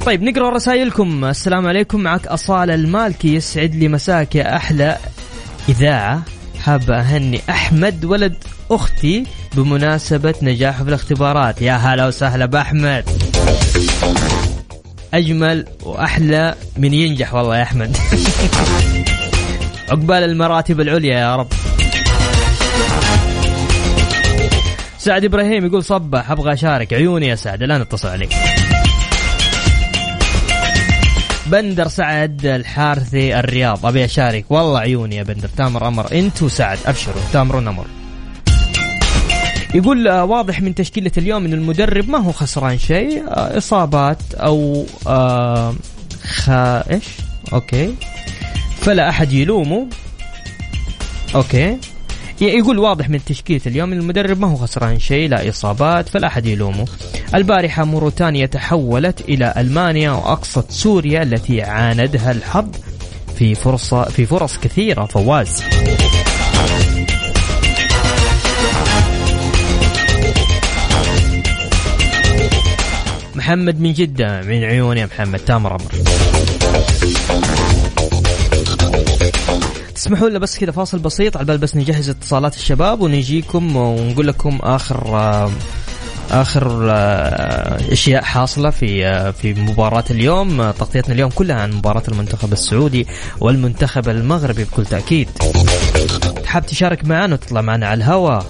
طيب 0.07 0.23
نقرأ 0.23 0.51
رسائلكم. 0.51 1.25
السلام 1.25 1.67
عليكم 1.67 2.01
معك 2.01 2.27
أصالة 2.27 2.75
المالكي 2.75 3.35
يسعد 3.35 3.75
لي 3.75 3.89
مساك 3.89 4.35
يا 4.35 4.57
أحلى 4.57 4.97
إذاعة. 5.69 6.23
حابة 6.61 7.01
أهني 7.01 7.41
أحمد 7.51 8.05
ولد 8.05 8.35
أختي 8.71 9.25
بمناسبة 9.57 10.35
نجاحه 10.43 10.83
في 10.85 10.89
الاختبارات. 10.89 11.63
يا 11.63 11.73
هلا 11.73 12.07
وسهلا 12.07 12.47
بأحمد 12.47 13.05
أجمل 15.15 15.67
وأحلى 15.83 16.55
من 16.77 16.95
ينجح. 16.95 17.35
والله 17.35 17.57
يا 17.57 17.63
أحمد. 17.63 17.97
عقبال 19.91 20.25
المراتب 20.25 20.81
العليا 20.81 21.19
يا 21.19 21.37
رب. 21.37 21.49
سعد 24.99 25.25
إبراهيم 25.25 25.67
يقول 25.67 25.85
صبح 25.85 26.31
أبغى 26.31 26.53
أشارك. 26.53 26.93
عيوني 26.93 27.27
يا 27.27 27.35
سعد 27.35 27.63
الان 27.63 27.81
اتصل 27.81 28.09
عليك. 28.09 28.60
بندر 31.51 31.89
سعد 31.89 32.47
الحارثي 32.47 33.39
الرياض. 33.39 33.87
أبي 33.87 34.05
أشارك. 34.05 34.45
والله 34.51 34.79
عيوني 34.79 35.17
يا 35.17 35.23
بندر. 35.23 35.49
تامر 35.49 35.89
أمر. 35.89 36.13
انت 36.13 36.43
وسعد 36.43 36.79
أبشروا. 36.87 37.23
تامرون 37.33 37.69
أمر. 37.69 37.87
يقول 39.75 40.09
آه، 40.09 40.25
واضح 40.25 40.61
من 40.61 40.75
تشكيلة 40.75 41.11
اليوم 41.19 41.45
إن 41.45 41.53
المدرب 41.53 42.09
ما 42.09 42.19
هو 42.19 42.33
خسران 42.33 42.79
شيء. 42.79 43.25
آه، 43.29 43.59
إصابات 43.59 44.35
أو 44.35 44.87
آه 45.07 45.75
خ... 46.25 46.51
إيش؟ 46.51 47.05
okay. 47.53 47.95
فلا 48.81 49.09
أحد 49.09 49.33
يلومه. 49.33 49.87
okay. 51.35 51.77
يقول 52.41 52.79
واضح 52.79 53.09
من 53.09 53.25
تشكيلة 53.25 53.61
اليوم 53.67 53.93
المدرب 53.93 54.41
ما 54.41 54.47
هو 54.47 54.57
خسران 54.57 54.99
شيء 54.99 55.29
لا 55.29 55.49
إصابات 55.49 56.09
فلا 56.09 56.27
أحد 56.27 56.47
يلومه. 56.47 56.87
البارحة 57.35 57.85
موريتانيا 57.85 58.47
تحولت 58.47 59.21
إلى 59.21 59.55
ألمانيا 59.57 60.11
وأقصت 60.11 60.71
سوريا 60.71 61.23
التي 61.23 61.63
عاندها 61.63 62.31
الحظ 62.31 62.69
في 63.37 63.55
فرصة 63.55 64.05
في 64.05 64.27
فرص 64.27 64.59
كثيرة 64.59 65.05
فواز. 65.05 65.63
محمد 73.35 73.81
من 73.81 73.93
جدة 73.93 74.43
من 74.43 74.65
عيون 74.65 74.99
يا 74.99 75.07
محمد 75.07 75.39
تامر 75.39 75.75
أمر 75.75 76.20
تسمحوا 80.01 80.29
لنا 80.29 80.39
بس 80.39 80.59
كذا 80.59 80.73
فاصل 80.73 80.99
بسيط 80.99 81.37
على 81.37 81.47
بال 81.47 81.59
بس 81.59 81.77
نجهز 81.77 82.09
اتصالات 82.09 82.55
الشباب 82.55 83.01
ونجيكم 83.01 83.77
ونقول 83.77 84.27
لكم 84.27 84.59
آخر 84.63 85.17
آه، 85.17 85.51
آخر 86.31 86.89
آه، 86.91 87.93
أشياء 87.93 88.23
حاصلة 88.23 88.71
في 88.71 89.07
آه، 89.07 89.31
في 89.31 89.55
مباراة 89.55 90.05
اليوم. 90.11 90.71
تغطيتنا 90.71 91.15
اليوم 91.15 91.31
كلها 91.31 91.57
عن 91.57 91.73
مباراة 91.73 92.03
المنتخب 92.09 92.53
السعودي 92.53 93.07
والمنتخب 93.41 94.09
المغربي 94.09 94.65
بكل 94.65 94.87
تأكيد. 94.87 95.29
حاب 96.47 96.67
تشارك 96.67 97.05
معنا 97.05 97.35
وتطلع 97.35 97.61
معنا 97.61 97.87
على 97.87 97.99
الهواء 97.99 98.47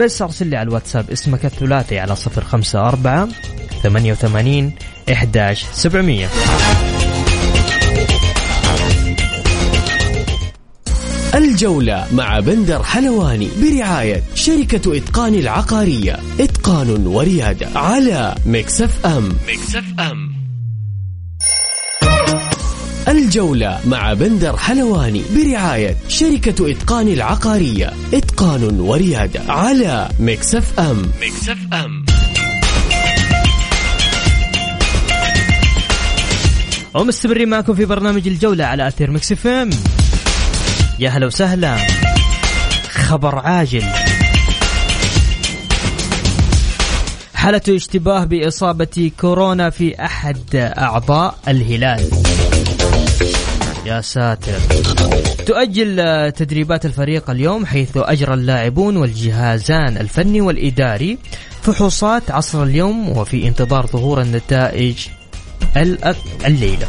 بس 0.00 0.22
أرسل 0.22 0.46
لي 0.46 0.56
على 0.56 0.68
الواتساب 0.68 1.10
اسمك 1.10 1.44
الثلاثي 1.44 1.98
على 1.98 2.16
054 2.36 3.32
88 3.82 4.72
11 5.12 5.66
700 5.72 6.91
الجولة 11.34 12.06
مع 12.12 12.40
بندر 12.40 12.82
حلواني 12.82 13.48
برعاية 13.62 14.22
شركة 14.34 14.96
إتقان 14.96 15.34
العقارية. 15.34 16.18
إتقان 16.40 17.06
وريادة 17.06 17.68
على 17.78 18.34
Mix 18.46 19.06
FM. 19.06 19.28
Mix 19.48 19.84
FM. 20.00 20.32
الجولة 23.08 23.80
مع 23.86 24.12
بندر 24.12 24.56
حلواني 24.56 25.22
برعاية 25.36 25.96
شركة 26.08 26.70
إتقان 26.70 27.08
العقارية. 27.08 27.92
إتقان 28.14 28.80
وريادة 28.80 29.40
على 29.48 30.08
Mix 30.20 30.80
FM. 30.80 31.02
Mix 31.22 31.58
FM. 31.72 32.04
ومستمرين 36.94 37.48
معكم 37.48 37.74
في 37.74 37.84
برنامج 37.84 38.28
الجولة 38.28 38.64
على 38.64 38.88
أثير 38.88 39.10
Mix 39.10 39.46
FM. 39.46 39.70
يا 40.98 41.10
هلا 41.10 41.26
وسهلا. 41.26 41.76
خبر 42.90 43.38
عاجل. 43.38 43.84
حالة 47.34 47.60
اشتباه 47.68 48.24
بإصابة 48.24 49.10
كورونا 49.20 49.70
في 49.70 50.04
أحد 50.04 50.56
أعضاء 50.56 51.34
الهلال. 51.48 52.10
يا 53.86 54.00
ساتر. 54.00 54.58
تؤجل 55.46 56.32
تدريبات 56.32 56.86
الفريق 56.86 57.30
اليوم 57.30 57.66
حيث 57.66 57.90
أجرى 57.96 58.34
اللاعبون 58.34 58.96
والجهازان 58.96 59.96
الفني 59.96 60.40
والإداري 60.40 61.18
فحوصات 61.62 62.30
عصر 62.30 62.62
اليوم 62.62 63.08
وفي 63.08 63.48
انتظار 63.48 63.86
ظهور 63.86 64.20
النتائج 64.20 64.96
الليلة. 66.46 66.86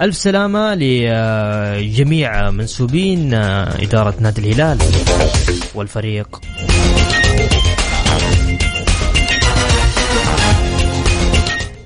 ألف 0.00 0.16
سلامة 0.16 0.74
لجميع 0.74 2.50
منسوبين 2.50 3.34
إدارة 3.34 4.14
نادي 4.20 4.40
الهلال 4.40 4.78
والفريق. 5.74 6.40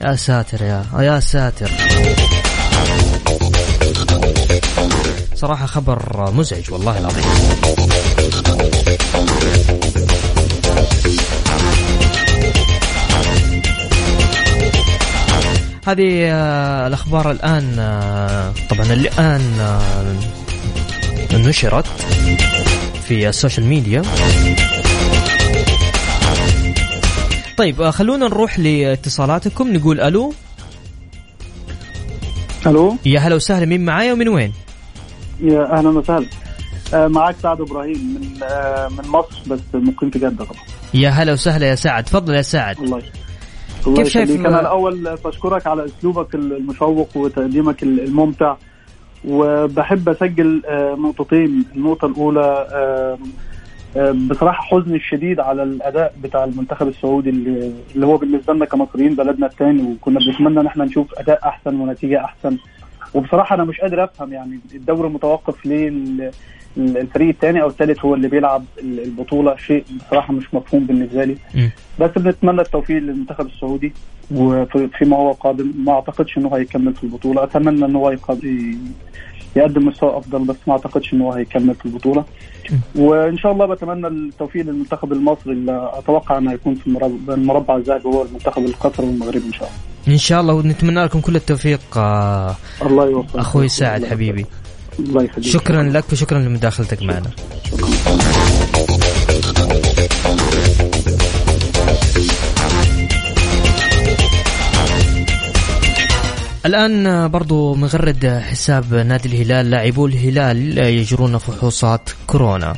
يا 0.03 0.17
ساتر 0.17 0.63
يا 0.63 0.85
يا 0.99 1.21
ساتر. 1.21 1.71
صراحة 5.35 5.67
خبر 5.67 6.31
مزعج 6.33 6.73
والله 6.73 6.99
العظيم. 6.99 7.25
هذه 15.87 16.33
آه، 16.33 16.87
الأخبار 16.87 17.31
الآن 17.31 17.77
آه، 17.79 18.53
طبعا 18.71 18.93
الآن 18.93 19.61
آه، 19.61 21.37
نشرت 21.37 21.87
في 23.09 23.29
السوشيال 23.29 23.67
ميديا. 23.67 24.03
طيب 27.57 27.91
خلونا 27.91 28.29
نروح 28.29 28.59
لاتصالاتكم. 28.59 29.73
نقول 29.73 30.01
ألو. 30.01 30.35
ألو. 32.67 32.97
يا 33.07 33.21
هلا 33.21 33.35
وسهلا 33.35 33.67
مين 33.67 33.85
معايا 33.85 34.13
ومن 34.13 34.29
وين؟ 34.29 34.53
يا 35.41 35.79
أهلا 35.79 35.89
وسهلا. 35.89 36.27
معك 36.93 37.37
سعد 37.43 37.61
إبراهيم 37.61 37.99
من 37.99 38.31
من 38.97 39.09
مصر 39.09 39.39
بس 39.47 39.61
مقيم 39.75 40.11
في 40.11 40.19
جدة 40.19 40.45
طبعا. 40.45 40.63
يا 40.95 41.11
هلا 41.11 41.33
وسهلا 41.33 41.67
يا 41.67 41.75
سعد. 41.75 42.05
تفضل 42.05 42.35
يا 42.35 42.43
سعد. 42.43 42.79
الله 42.79 43.03
الله 43.87 43.97
كيف 44.03 44.09
شايف 44.09 44.47
أنا 44.47 44.61
الأول 44.61 45.17
بشكرك 45.25 45.67
على 45.67 45.85
أسلوبك 45.85 46.35
المشوق 46.35 47.17
وتقديمك 47.17 47.83
الممتع 47.83 48.57
وبحب 49.29 50.09
أسجل 50.09 50.63
نقطتين. 50.99 51.65
النقطة 51.77 52.07
الأولى 52.07 52.67
بصراحة 54.31 54.63
حزني 54.63 54.97
الشديد 54.97 55.41
على 55.41 55.63
الأداء 55.63 56.15
بتاع 56.23 56.45
المنتخب 56.45 56.89
السعودي 56.89 57.31
اللي 57.31 58.07
هو 58.07 58.17
بالنسبة 58.17 58.53
لنا 58.53 58.65
كمصريين 58.65 59.15
بلدنا 59.15 59.47
الثاني 59.47 59.83
وكنا 59.83 60.19
بنتمنى 60.21 60.61
إن 60.61 60.67
إحنا 60.67 60.85
نشوف 60.85 61.15
أداء 61.19 61.49
أحسن 61.49 61.81
ونتيجة 61.81 62.25
أحسن. 62.25 62.59
وبصراحة 63.15 63.55
أنا 63.55 63.65
مش 63.65 63.81
قادر 63.81 64.05
أفهم 64.05 64.33
يعني 64.33 64.61
الدوري 64.75 65.09
متوقف 65.09 65.67
ليه 65.67 65.89
الفريق 66.77 67.29
الثاني 67.29 67.63
أو 67.63 67.69
الثالث 67.69 68.05
هو 68.05 68.15
اللي 68.15 68.29
بيلعب 68.29 68.65
البطولة 68.83 69.57
شيء 69.57 69.85
بصراحة 70.07 70.33
مش 70.33 70.55
مفهوم 70.55 70.85
بالنسبة 70.85 71.25
لي. 71.25 71.37
بس 72.01 72.11
بنتمنى 72.17 72.61
التوفيق 72.61 72.97
للمنتخب 72.97 73.47
السعودي 73.47 73.93
وفيما 74.35 75.17
هو 75.17 75.33
قادم 75.33 75.73
ما 75.85 75.93
أعتقدش 75.93 76.39
إنه 76.39 76.57
هيكمل 76.57 76.95
في 76.95 77.05
البطولة. 77.05 77.45
أتمنى 77.45 77.85
ان 77.85 77.97
هو 77.97 78.11
يقدم 79.57 79.89
مستوى 79.89 80.17
أفضل 80.17 80.45
بس 80.45 80.57
ما 80.67 80.73
أعتقدش 80.73 81.13
ان 81.13 81.21
هو 81.21 81.33
هيكمل 81.33 81.75
في 81.75 81.87
البطولة. 81.87 82.25
وإن 82.95 83.39
شاء 83.39 83.53
الله 83.53 83.67
بتمنى 83.67 84.07
التوفيق 84.07 84.67
للمنتخب 84.67 85.13
المصري 85.13 85.53
اللي 85.53 85.91
أتوقع 85.93 86.39
إنه 86.39 86.53
هيكون 86.53 86.75
في 86.75 86.87
المربع 87.29 87.77
الذهبي 87.77 88.05
هو 88.05 88.23
المنتخب 88.23 88.65
القطري 88.65 89.07
والمغربي 89.07 89.47
إن 89.47 89.53
شاء 89.53 89.69
الله. 89.69 90.15
إن 90.15 90.19
شاء 90.19 90.41
الله 90.41 90.55
ونتمنى 90.55 91.05
لكم 91.05 91.21
كل 91.21 91.37
التوفيق 91.37 91.99
الله 91.99 93.11
يوفقك 93.11 93.37
أخوي 93.37 93.69
سعد 93.69 94.05
حبيبي. 94.05 94.47
الله 94.99 95.29
شكرا 95.41 95.83
لك 95.83 96.05
وشكرا 96.13 96.39
لمداخلتك 96.39 97.03
معنا. 97.03 97.31
الآن 106.67 107.29
برضو 107.29 107.75
مغرد 107.75 108.43
حساب 108.51 108.95
نادي 108.95 109.29
الهلال 109.29 109.71
لاعبو 109.71 110.07
الهلال 110.07 110.79
يجرون 110.79 111.39
فحوصات 111.39 112.11
كورونا. 112.27 112.75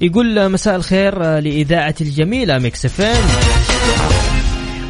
يقول 0.00 0.48
مساء 0.48 0.76
الخير 0.76 1.38
لإذاعة 1.38 1.94
الجميلة 2.00 2.58
ميكس 2.58 2.86
فين 2.86 3.24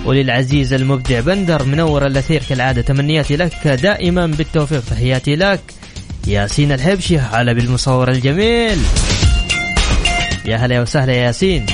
وللعزيز 0.05 0.73
المبدع 0.73 1.21
بندر 1.21 1.65
منور 1.65 2.07
الأثير 2.07 2.43
كالعادة 2.49 2.83
تمنياتي 2.83 3.37
لك 3.37 3.67
دائما 3.69 4.27
بالتوفيق. 4.27 4.83
تحياتي 4.91 5.37
لك 5.37 5.61
ياسين 6.27 6.73
الحبشي 6.73 7.19
على 7.19 7.55
بالمصور 7.55 8.11
الجميل. 8.11 8.79
يا 10.45 10.57
هلا 10.57 10.81
وسهلا 10.81 11.13
يا 11.13 11.27
ياسين. 11.27 11.67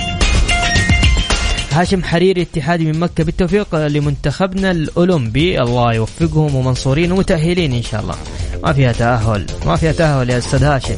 هاشم 1.73 2.05
حريري 2.05 2.43
اتحادي 2.43 2.85
من 2.85 2.99
مكة 3.01 3.25
بالتوفيق 3.25 3.75
لمنتخبنا 3.75 4.71
الأولمبي. 4.71 5.61
الله 5.61 5.95
يوفقهم 5.95 6.55
ومنصورين 6.55 7.12
ومتأهلين 7.12 7.73
إن 7.73 7.83
شاء 7.83 8.01
الله. 8.01 8.16
ما 8.64 8.73
فيها 8.73 8.93
تأهل 8.93 9.47
ما 9.66 9.77
فيها 9.77 9.93
تأهل 9.93 10.31
يا 10.31 10.38
أستاذ 10.38 10.64
هاشم. 10.64 10.97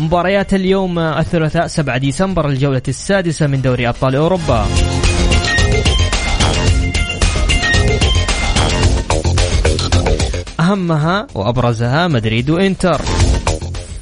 مباريات 0.00 0.54
اليوم 0.54 0.98
الثلاثاء 0.98 1.66
7 1.66 1.98
ديسمبر 1.98 2.48
الجولة 2.48 2.82
السادسة 2.88 3.46
من 3.46 3.62
دوري 3.62 3.88
أبطال 3.88 4.16
أوروبا. 4.16 4.66
أهمها 10.60 11.26
وأبرزها 11.34 12.08
مدريد 12.08 12.50
وإنتر 12.50 13.00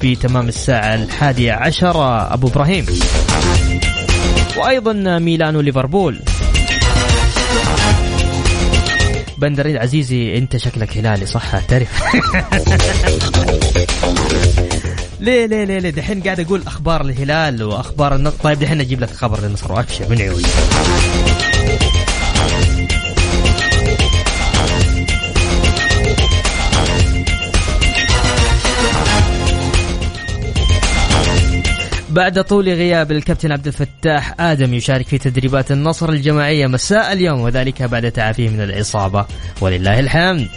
في 0.01 0.15
تمام 0.15 0.47
الساعة 0.47 0.95
الحادية 0.95 1.53
عشرة. 1.53 2.33
أبو 2.33 2.47
إبراهيم. 2.47 2.85
وأيضا 4.57 5.19
ميلان 5.19 5.55
وليفربول. 5.55 6.19
بندريد 9.37 9.75
عزيزي 9.75 10.37
أنت 10.37 10.57
شكلك 10.57 10.97
هلالي 10.97 11.25
صح؟ 11.25 11.59
تعرف 11.59 12.03
ليه 15.19 15.45
ليه 15.45 15.63
ليه 15.63 15.79
ليه؟ 15.79 15.89
دحين 15.89 16.21
قاعد 16.21 16.39
أقول 16.39 16.61
أخبار 16.67 17.01
الهلال 17.01 17.63
وأخبار 17.63 18.15
النصر. 18.15 18.37
طيب 18.43 18.59
دحين 18.59 18.81
أجيب 18.81 19.01
لك 19.01 19.09
خبر 19.09 19.45
النصر 19.45 19.71
وأبشر. 19.71 20.09
من 20.09 20.21
عيوني. 20.21 20.43
بعد 32.09 32.43
طول 32.43 32.69
غياب 32.69 33.11
الكابتن 33.11 33.51
عبد 33.51 33.67
الفتاح 33.67 34.35
آدم 34.39 34.73
يشارك 34.73 35.07
في 35.07 35.17
تدريبات 35.17 35.71
النصر 35.71 36.09
الجماعية 36.09 36.67
مساء 36.67 37.13
اليوم 37.13 37.39
وذلك 37.41 37.83
بعد 37.83 38.11
تعافيه 38.11 38.49
من 38.49 38.61
الإصابة. 38.61 39.25
ولله 39.61 39.99
الحمد. 39.99 40.47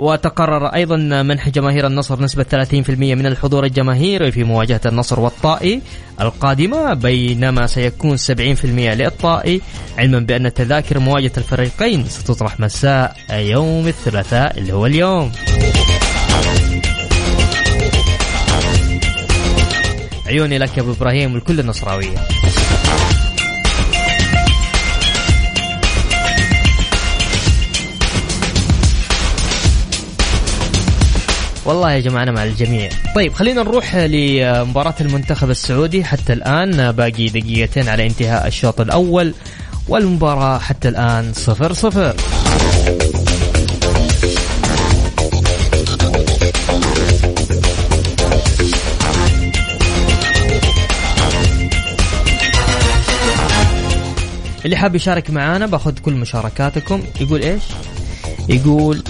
وتقرر 0.00 0.66
أيضا 0.66 0.96
منح 1.22 1.48
جماهير 1.48 1.86
النصر 1.86 2.22
نسبة 2.22 2.44
30% 2.64 2.90
من 2.90 3.26
الحضور 3.26 3.64
الجماهيري 3.64 4.32
في 4.32 4.44
مواجهة 4.44 4.80
النصر 4.86 5.20
والطائي 5.20 5.80
القادمة 6.20 6.94
بينما 6.94 7.66
سيكون 7.66 8.16
70% 8.16 8.22
للطائي 8.64 9.60
علما 9.98 10.18
بأن 10.18 10.54
تذاكر 10.54 10.98
مواجهة 10.98 11.32
الفريقين 11.36 12.04
ستطرح 12.04 12.60
مساء 12.60 13.16
يوم 13.30 13.88
الثلاثاء 13.88 14.58
اللي 14.58 14.72
هو 14.72 14.86
اليوم. 14.86 15.32
عيوني 20.26 20.58
لك 20.58 20.76
يا 20.76 20.82
أبو 20.82 20.92
إبراهيم 20.92 21.34
ولكل 21.34 21.60
النصراويه 21.60 22.18
والله 31.70 31.92
يا 31.92 32.00
جماعة 32.00 32.22
أنا 32.22 32.32
مع 32.32 32.44
الجميع. 32.44 32.90
طيب 33.14 33.32
خلينا 33.32 33.62
نروح 33.62 33.96
لمباراة 33.96 34.94
المنتخب 35.00 35.50
السعودي. 35.50 36.04
حتى 36.04 36.32
الآن 36.32 36.92
باقي 36.92 37.28
دقيقتين 37.28 37.88
على 37.88 38.06
انتهاء 38.06 38.46
الشوط 38.46 38.80
الأول 38.80 39.34
والمباراة 39.88 40.58
حتى 40.58 40.88
الآن 40.88 41.32
صفر 41.32 41.72
صفر. 41.72 42.14
اللي 54.64 54.76
حاب 54.76 54.94
يشارك 54.94 55.30
معانا 55.30 55.66
باخذ 55.66 55.98
كل 55.98 56.12
مشاركاتكم. 56.12 57.02
يقول 57.20 57.42
إيش؟ 57.42 57.62
يقول 58.48 59.02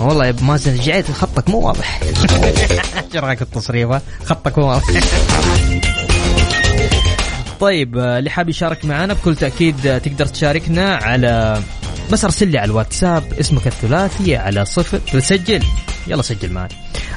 والله 0.00 0.26
يا 0.26 0.34
مازن 0.42 0.72
رجعت 0.74 1.10
خطك 1.20 1.48
مو 1.50 1.60
واضح. 1.60 2.00
إيش 2.02 3.16
رأيك 3.16 3.42
التصريفه؟ 3.42 4.00
خطك 4.24 4.58
مو 4.58 4.66
واضح. 4.68 4.84
طيب 7.60 7.98
اللي 7.98 8.30
حاب 8.30 8.48
يشارك 8.48 8.84
معنا 8.84 9.14
بكل 9.14 9.36
تأكيد 9.36 10.00
تقدر 10.00 10.26
تشاركنا 10.26 10.96
على 10.96 11.62
بس 12.12 12.24
ارسل 12.24 12.48
لي 12.48 12.58
على 12.58 12.70
الواتساب 12.70 13.32
اسمك 13.40 13.66
الثلاثي 13.66 14.36
على 14.36 14.64
صفر 14.64 14.98
تسجل 14.98 15.62
يلا 16.06 16.22
سجل 16.22 16.52
معي. 16.52 16.68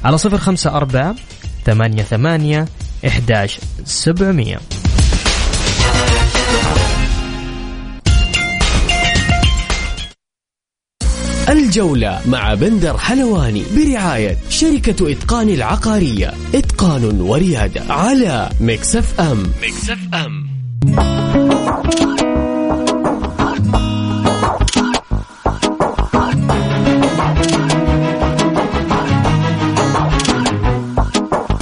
على 0.04 0.18
صفر 0.18 0.38
خمسة 0.38 0.70
أربعة 0.70 1.16
ثمانية 1.66 2.04
ثمانية 2.04 2.66
إحداش 3.08 3.60
سبعمية. 3.86 4.60
الجولة 11.50 12.22
مع 12.26 12.54
بندر 12.54 12.98
حلواني 12.98 13.64
برعاية 13.76 14.38
شركة 14.50 15.12
إتقان 15.12 15.50
العقارية. 15.50 16.34
إتقان 16.56 17.22
وريادة 17.22 17.94
على 17.94 18.50
Mix 18.62 19.20
FM. 19.22 19.44
Mix 19.63 19.98
FM. 20.13 20.50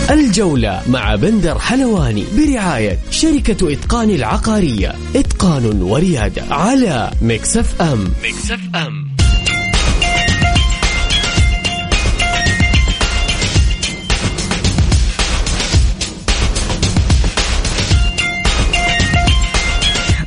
الجولة 0.10 0.82
مع 0.88 1.16
بندر 1.16 1.60
حلواني 1.60 2.26
برعاية 2.38 3.00
شركة 3.10 3.74
إتقان 3.74 4.10
العقارية. 4.10 4.96
إتقان 5.16 5.82
وريادة 5.82 6.44
على 6.52 7.12
Mix 7.22 7.82
FM. 7.82 8.04
Mix 8.24 8.60
FM. 8.76 9.17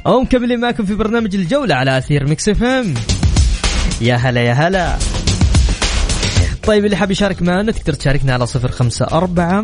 أو 0.07 0.21
مكملين 0.21 0.61
معكم 0.61 0.85
في 0.85 0.95
برنامج 0.95 1.35
الجولة 1.35 1.75
على 1.75 1.99
أثير 1.99 2.29
Mix 2.29 2.49
FM. 2.49 2.95
يا 4.01 4.15
هلا 4.15 4.41
يا 4.41 4.53
هلا. 4.53 4.97
طيب 6.67 6.85
اللي 6.85 6.97
حاب 6.97 7.11
يشارك 7.11 7.43
معنا 7.43 7.73
تقدر 7.73 7.95
تشاركنا 7.95 8.33
على 8.33 8.47
صفر 8.47 8.71
خمسة 8.71 9.07
أربعة 9.13 9.63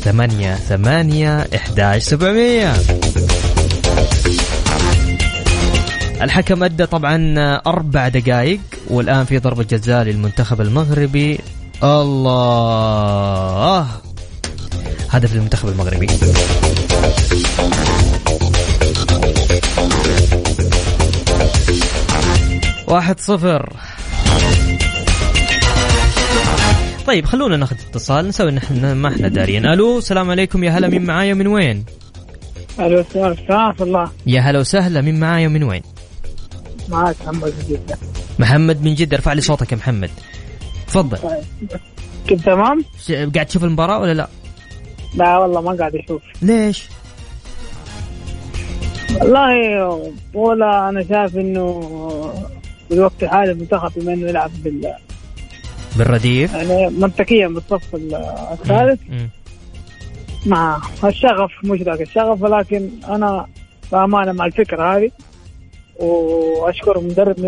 ثمانية 0.00 0.54
ثمانية 0.54 1.46
إحداش 1.56 2.02
سبعمية. 2.02 2.72
الحكم 6.22 6.64
أدى 6.64 6.86
طبعا 6.86 7.34
أربع 7.66 8.08
دقائق 8.08 8.60
والآن 8.90 9.24
في 9.24 9.38
ضربة 9.38 9.62
جزاء 9.62 10.02
للمنتخب 10.02 10.60
المغربي. 10.60 11.38
الله. 11.82 13.86
هدف 15.10 15.34
للمنتخب 15.34 15.68
المغربي. 15.68 16.06
واحد 22.94 23.20
صفر. 23.20 23.72
طيب 27.06 27.24
خلونا 27.26 27.56
ناخذ 27.56 27.76
اتصال 27.88 28.28
نسوي 28.28 28.50
نحن 28.50 28.92
ما 28.92 29.08
إحنا 29.08 29.28
دارين 29.28 29.66
ألو 29.66 29.98
السلام 29.98 30.30
عليكم. 30.30 30.64
يا 30.64 30.70
هلا 30.70 30.88
مين 30.88 31.04
معايا؟ 31.04 31.34
من 31.34 31.46
وين؟ 31.46 31.84
ألو 32.80 33.00
السلام 33.00 33.74
الله. 33.80 34.10
يا 34.26 34.40
هلا 34.40 34.58
وسهلا. 34.58 35.00
مين 35.00 35.20
معايا؟ 35.20 35.48
من 35.48 35.62
وين؟ 35.62 35.82
معاك 36.88 37.16
محمد 37.22 37.52
من 37.58 37.64
جدة. 37.68 37.98
محمد 38.38 38.82
من 38.82 38.94
جدة. 38.94 39.16
ارفع 39.16 39.32
لي 39.32 39.40
صوتك 39.40 39.72
يا 39.72 39.76
محمد. 39.76 40.10
تفضل. 40.86 41.18
طيب. 41.18 41.80
كيف 42.26 42.44
تمام؟ 42.44 42.84
قاعد 43.34 43.46
تشوف 43.46 43.64
المباراة 43.64 43.98
ولا 43.98 44.14
لا؟ 44.14 44.28
لا 45.14 45.38
والله 45.38 45.60
ما 45.60 45.76
قاعد 45.78 45.94
أشوف. 45.94 46.22
ليش؟ 46.42 46.88
والله 49.20 50.12
ولا 50.34 50.88
أنا 50.88 51.04
شايف 51.08 51.36
إنه 51.36 51.80
في 52.88 52.94
الوقت 52.94 53.22
الحالي 53.22 53.52
المنتخب 53.52 53.92
بما 53.96 54.12
إنه 54.12 54.28
يلعب 54.28 54.50
بال 54.64 54.92
بالرديف. 55.96 56.54
يعني 56.54 56.90
منطقيا 56.90 57.48
بالصف 57.48 57.94
الثالث. 58.52 59.00
مع 60.46 60.80
الشغف 61.04 61.50
مش 61.64 61.80
ذاك 61.80 62.00
الشغف 62.00 62.42
ولكن 62.42 62.88
أنا 63.08 63.46
بأمانة 63.92 64.32
مع 64.32 64.46
الفكرة 64.46 64.96
هذه 64.96 65.10
وأشكر 65.96 66.98
المدرب 66.98 67.38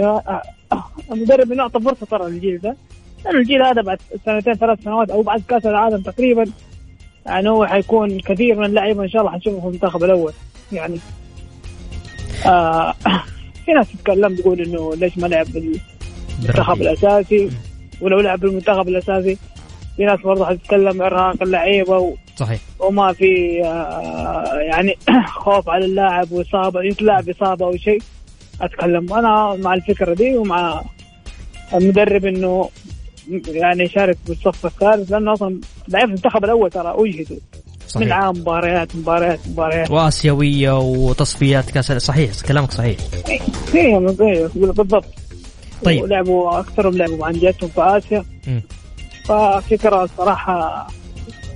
المدرب 1.12 1.53
إنه 1.53 1.62
أعطى 1.62 1.81
فرصة 1.81 2.07
ترى 2.07 2.31
للجيل 2.31 2.59
ده. 2.59 2.77
لأنه 3.25 3.38
الجيل 3.38 3.62
هذا 3.62 3.83
بعد 3.83 3.99
سنتين 4.27 4.55
ثلاث 4.55 4.85
سنوات 4.85 5.11
أو 5.11 5.22
بعد 5.22 5.42
كأس 5.49 5.66
العالم 5.66 6.03
تقريبا 6.03 6.44
يعني 7.27 7.49
هو 7.49 7.66
حيكون 7.66 8.20
كثير 8.20 8.59
من 8.59 8.64
اللعيبة 8.64 9.03
إن 9.03 9.09
شاء 9.09 9.22
الله 9.22 9.33
حنشوفه 9.33 9.61
في 9.61 9.66
المنتخب 9.66 10.05
الأول. 10.05 10.33
يعني 10.72 10.99
آه 12.46 12.94
في 13.67 13.73
ناس 13.73 13.93
تتكلم 13.93 14.37
تقول 14.37 14.61
إنه 14.61 14.95
ليش 14.95 15.19
ما 15.19 15.27
لعب 15.27 15.47
المنتخب 15.57 16.83
الأساسي 16.83 17.51
ولو 18.01 18.21
لعب 18.21 18.41
بالمنتخب 18.41 18.89
الأساسي. 18.89 19.39
في 19.97 20.05
ناس 20.05 20.21
برضه 20.21 20.47
حتتكلم 20.47 21.03
إرهاق 21.03 21.43
اللعيبة 21.43 21.99
و... 21.99 22.15
صحيح. 22.37 22.61
وما 22.79 23.13
في 23.13 23.63
آه 23.65 24.55
يعني 24.55 24.95
خوف 25.45 25.69
على 25.69 25.85
اللاعب 25.85 26.33
وإصابة 26.33 26.83
يتلاعب 26.83 27.29
إصابة 27.29 27.67
أو 27.67 27.77
شيء 27.77 28.03
أتكلم. 28.61 29.13
أنا 29.13 29.57
مع 29.57 29.75
الفكرة 29.75 30.15
دي 30.15 30.37
ومع 30.37 30.83
المدرب 31.75 32.25
إنه 32.25 32.71
يعني 33.47 33.83
يشارك 33.83 34.17
بالصف 34.27 34.67
الثالث 34.67 35.13
لأنه 35.13 35.33
أصلا 35.33 35.61
لعيبه 35.89 36.09
المنتخب 36.09 36.45
الأول 36.45 36.71
ترى 36.71 36.95
اجهدوا 36.99 37.37
صحيح. 37.97 38.07
من 38.07 38.13
عام 38.13 38.39
مباريات 38.39 38.97
مباريات 38.97 39.39
مباريات. 39.49 39.91
وآسيوية 39.91 40.79
وتصفيات 40.79 41.71
كاس 41.71 41.93
صحيح 41.93 42.31
كلامك 42.49 42.73
صحيح. 42.73 42.97
أيوه 43.75 44.01
بالضبط. 44.55 45.05
طيب. 45.85 46.03
ولعبوا 46.03 46.61
أكثرهم 46.61 46.97
لعبوا 46.97 47.17
مع 47.17 47.29
انديتهم 47.29 47.71
في 47.71 47.81
آسيا. 47.81 48.25
م. 48.47 48.61
ففكره 49.25 50.09
صراحة 50.19 50.87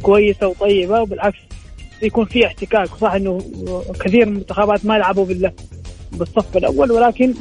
كويسة 0.03 0.46
وطيبة 0.46 1.00
وبالعكس 1.00 1.38
يكون 2.03 2.24
في 2.24 2.46
احتكاك. 2.46 2.88
صح 3.00 3.12
إنه 3.12 3.38
كثير 4.00 4.26
من 4.26 4.33
المنتخبات 4.33 4.87
ما 4.87 5.12
بالله 5.12 5.53
بالصف 6.12 6.57
الأول 6.57 6.92
ولكن 6.92 7.35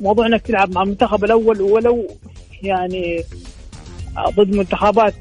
موضوع 0.00 0.26
إنك 0.26 0.42
تلعب 0.42 0.74
مع 0.74 0.82
المنتخب 0.82 1.24
الأول 1.24 1.62
ولو 1.62 2.06
يعني 2.62 3.22
ضد 4.36 4.56
منتخبات 4.56 5.14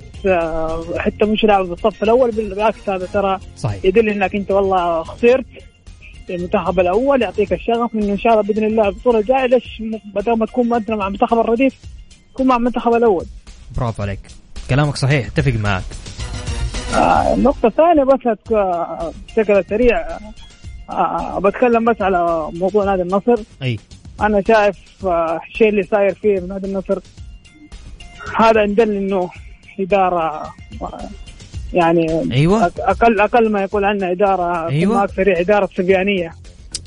حتى 0.97 1.25
مش 1.25 1.43
لاعب 1.43 1.65
بالصف 1.65 2.03
الأول 2.03 2.31
بالعكس 2.31 2.89
هذا 2.89 3.05
ترى 3.05 3.39
صحيح. 3.57 3.85
يدل 3.85 4.09
إنك 4.09 4.35
أنت 4.35 4.51
والله 4.51 5.03
خسرت 5.03 5.45
المنتخب 6.29 6.79
الأول 6.79 7.21
يعطيك 7.21 7.53
الشغف 7.53 7.95
انه 7.95 8.13
إن 8.13 8.17
شاء 8.17 8.33
الله 8.33 8.43
بإذن 8.43 8.63
الله 8.63 8.87
البطولة 8.87 9.19
الجاية. 9.19 9.45
ليش 9.45 9.83
بدل 10.15 10.37
ما 10.37 10.45
تكون 10.45 10.73
أنت 10.73 10.91
مع 10.91 11.07
المنتخب 11.07 11.39
الرديف 11.39 11.75
تكون 12.33 12.47
مع 12.47 12.55
المنتخب 12.55 12.93
الأول. 12.93 13.25
برافو 13.77 14.03
عليك. 14.03 14.19
كلامك 14.69 14.95
صحيح 14.95 15.25
اتفق 15.25 15.53
معك. 15.53 15.83
آه 16.95 17.33
النقطة 17.33 17.67
الثانية 17.67 18.03
بس 18.03 18.37
بشكل 19.27 19.65
سريع. 19.69 20.17
آه 20.89 21.39
بتكلم 21.39 21.85
بس 21.85 22.01
على 22.01 22.49
موضوع 22.53 22.85
نادي 22.85 23.01
النصر. 23.01 23.43
أي. 23.63 23.79
أنا 24.21 24.41
شايف 24.47 24.77
آه 25.05 25.39
الشيء 25.51 25.69
اللي 25.69 25.83
صاير 25.83 26.13
فيه 26.13 26.39
في 26.39 26.47
نادي 26.47 26.67
النصر 26.67 26.99
هذا 28.37 28.63
يدل 28.63 28.95
إنه 28.95 29.29
إدارة 29.79 30.53
يعني 31.73 32.33
أيوه. 32.33 32.65
أقل 32.79 33.21
أقل 33.21 33.51
ما 33.51 33.61
يقول 33.61 33.85
عنها 33.85 34.11
إدارة 34.11 34.67
أيوه. 34.69 35.03
أكثر 35.03 35.39
إدارة 35.39 35.69
صبيانية. 35.77 36.31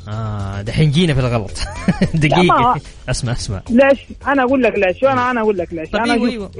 آه 0.09 0.62
دحين 0.62 0.90
جينا 0.90 1.14
في 1.14 1.20
الغلط. 1.20 1.51
دقيقة. 2.14 2.81
أسمع 3.09 3.33
أسمع. 3.33 3.62
ليش؟ 3.70 3.99
أنا 4.27 4.42
أقول 4.42 4.62
لك 4.62 4.75
ليش 4.79 5.05
أنا 5.05 5.31
أنا 5.31 5.40
أقول 5.40 5.59
لك 5.59 5.72
ليش. 5.72 5.88
طيب 5.90 6.03
أنا 6.03 6.14
أيوه 6.14 6.29
أيوه. 6.29 6.51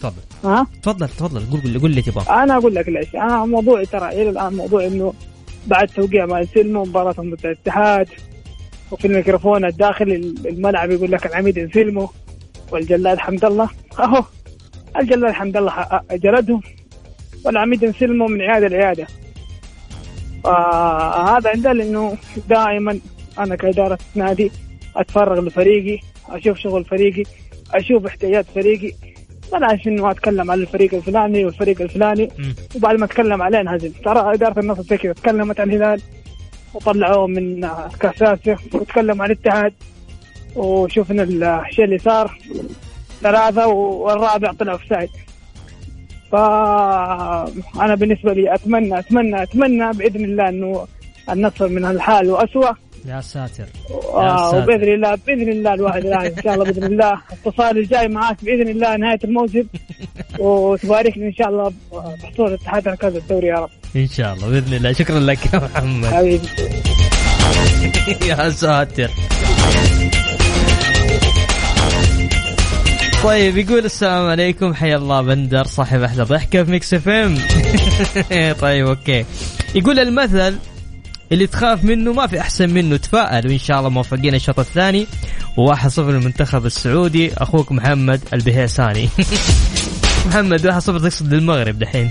تفضل. 0.00 0.12
ها؟ 0.44 0.66
تفضل 0.82 1.08
تفضل. 1.08 1.42
قول 1.50 1.78
قول 1.80 1.90
لي 1.90 2.02
تبغى. 2.02 2.24
أنا 2.42 2.56
أقول 2.56 2.74
لك 2.74 2.88
ليش. 2.88 3.14
أنا 3.14 3.44
موضوعي 3.44 3.86
ترى 3.86 4.08
إلى 4.08 4.30
الآن 4.30 4.52
موضوع 4.56 4.86
إنه 4.86 5.12
بعد 5.66 5.88
توقيع 5.88 6.26
مع 6.26 6.44
سلمو 6.44 6.84
مباراتهم 6.84 7.34
ضد 7.34 7.46
الاتحاد 7.46 8.08
وفي 8.90 9.06
الميكروفون 9.06 9.64
الداخلي 9.64 10.16
الملعب 10.46 10.90
يقول 10.90 11.12
لك 11.12 11.26
العميد 11.26 11.58
انسلموا 11.58 12.08
والجلاد 12.72 13.18
حمد 13.18 13.44
الله. 13.44 13.68
أهو. 13.98 14.24
الجلاد 14.96 15.32
حمد 15.32 15.56
الله 15.56 16.00
جلدهم 16.12 16.60
والعميد 17.44 17.84
انسلموا 17.84 18.28
من 18.28 18.42
عيادة 18.42 18.68
لعيادة. 18.68 19.06
فهذا 20.44 21.50
عندنا 21.50 21.82
انه 21.84 22.16
دائما 22.48 22.98
أنا 23.38 23.56
كإدارة 23.56 23.98
نادي 24.14 24.50
أتفرغ 24.96 25.40
لفريقي 25.40 25.98
أشوف 26.28 26.58
شغل 26.58 26.84
فريقي 26.84 27.22
أشوف 27.74 28.06
احتياجات 28.06 28.46
فريقي. 28.54 28.92
بلاش 29.52 29.86
إنه 29.86 30.10
أتكلم 30.10 30.50
عن 30.50 30.60
الفريق 30.60 30.94
الفلاني 30.94 31.44
والفريق 31.44 31.82
الفلاني 31.82 32.28
وبعد 32.76 32.96
ما 32.96 33.04
أتكلم 33.04 33.42
عليه 33.42 33.62
نهزم 33.62 33.90
ترى 34.04 34.34
إدارة 34.34 34.60
النصر 34.60 34.82
زي 34.82 34.96
كذا 34.96 35.12
تكلمت 35.12 35.60
عن 35.60 35.70
الهلال 35.70 36.02
وطلعوه 36.74 37.26
من 37.26 37.68
كاس 38.00 38.22
اسيا 38.22 38.58
وتكلم 38.74 39.22
عن 39.22 39.30
الاتحاد 39.30 39.72
وشوفنا 40.56 41.22
الشيء 41.22 41.84
اللي 41.84 41.98
صار. 41.98 42.38
ثلاثة 43.22 43.66
والرابع 43.66 44.52
طلع 44.52 44.76
في 44.76 44.86
سايد 44.88 45.10
فأنا 46.32 47.94
بالنسبة 47.94 48.32
لي 48.32 48.54
أتمنى 48.54 48.98
أتمنى 48.98 49.42
أتمنى 49.42 49.92
بإذن 49.92 50.24
الله 50.24 50.48
أنه 50.48 50.86
النصر 51.30 51.68
من 51.68 51.84
الحال 51.84 52.30
وأسوأ. 52.30 52.72
يا 53.06 53.20
ساتر. 53.20 53.66
آه 54.14 54.56
وبإذن 54.56 54.94
الله 54.94 55.18
بإذن 55.26 55.48
الله 55.48 55.74
الواحد 55.74 56.06
إن 56.06 56.42
شاء 56.44 56.54
الله 56.54 56.64
بإذن 56.64 56.84
الله. 56.84 57.12
اتصال 57.32 57.78
الجاي 57.78 58.08
معاك 58.08 58.44
بإذن 58.44 58.68
الله 58.68 58.96
نهاية 58.96 59.18
الموسم. 59.24 59.64
وتبارك 60.38 61.18
لي 61.18 61.26
إن 61.26 61.32
شاء 61.32 61.48
الله 61.48 61.72
بحصول 62.22 62.52
اتحاد 62.52 62.88
مركز 62.88 63.16
الدوري 63.16 63.46
يا 63.46 63.58
رب. 63.58 63.70
إن 63.96 64.06
شاء 64.06 64.34
الله 64.34 64.48
بإذن 64.48 64.74
الله. 64.74 64.92
شكرا 64.92 65.20
لك 65.20 65.54
يا 65.54 65.58
محمد. 65.58 66.12
حبيبي. 66.12 66.48
يا 68.28 68.50
ساتر. 68.50 69.10
طيب 73.28 73.56
يقول 73.56 73.84
السلام 73.84 74.26
عليكم 74.26 74.74
حيا 74.74 74.96
الله 74.96 75.20
بندر 75.20 75.64
صاحب 75.64 76.02
أحلى 76.02 76.22
ضحكه 76.22 76.64
في 76.64 76.70
Mix 76.70 76.94
FM. 76.94 77.38
طيب 78.62 78.86
okay. 78.86 79.24
يقول 79.74 79.98
المثل 79.98 80.54
اللي 81.32 81.46
تخاف 81.46 81.84
منه 81.84 82.12
ما 82.12 82.26
في 82.26 82.40
أحسن 82.40 82.70
منه 82.70 82.96
تفائل 82.96 83.48
وإن 83.48 83.58
شاء 83.58 83.78
الله 83.78 83.88
موفقين 83.90 84.34
الشوط 84.34 84.58
الثاني. 84.58 85.06
وواحد 85.56 85.90
صفر 85.90 86.10
المنتخب 86.10 86.66
السعودي. 86.66 87.32
أخوك 87.34 87.72
محمد 87.72 88.20
البهيساني. 88.32 89.08
محمد 90.26 90.66
واحد 90.66 90.80
صفر 90.80 90.98
تقصد 90.98 91.34
للمغرب 91.34 91.78
دحين. 91.78 92.10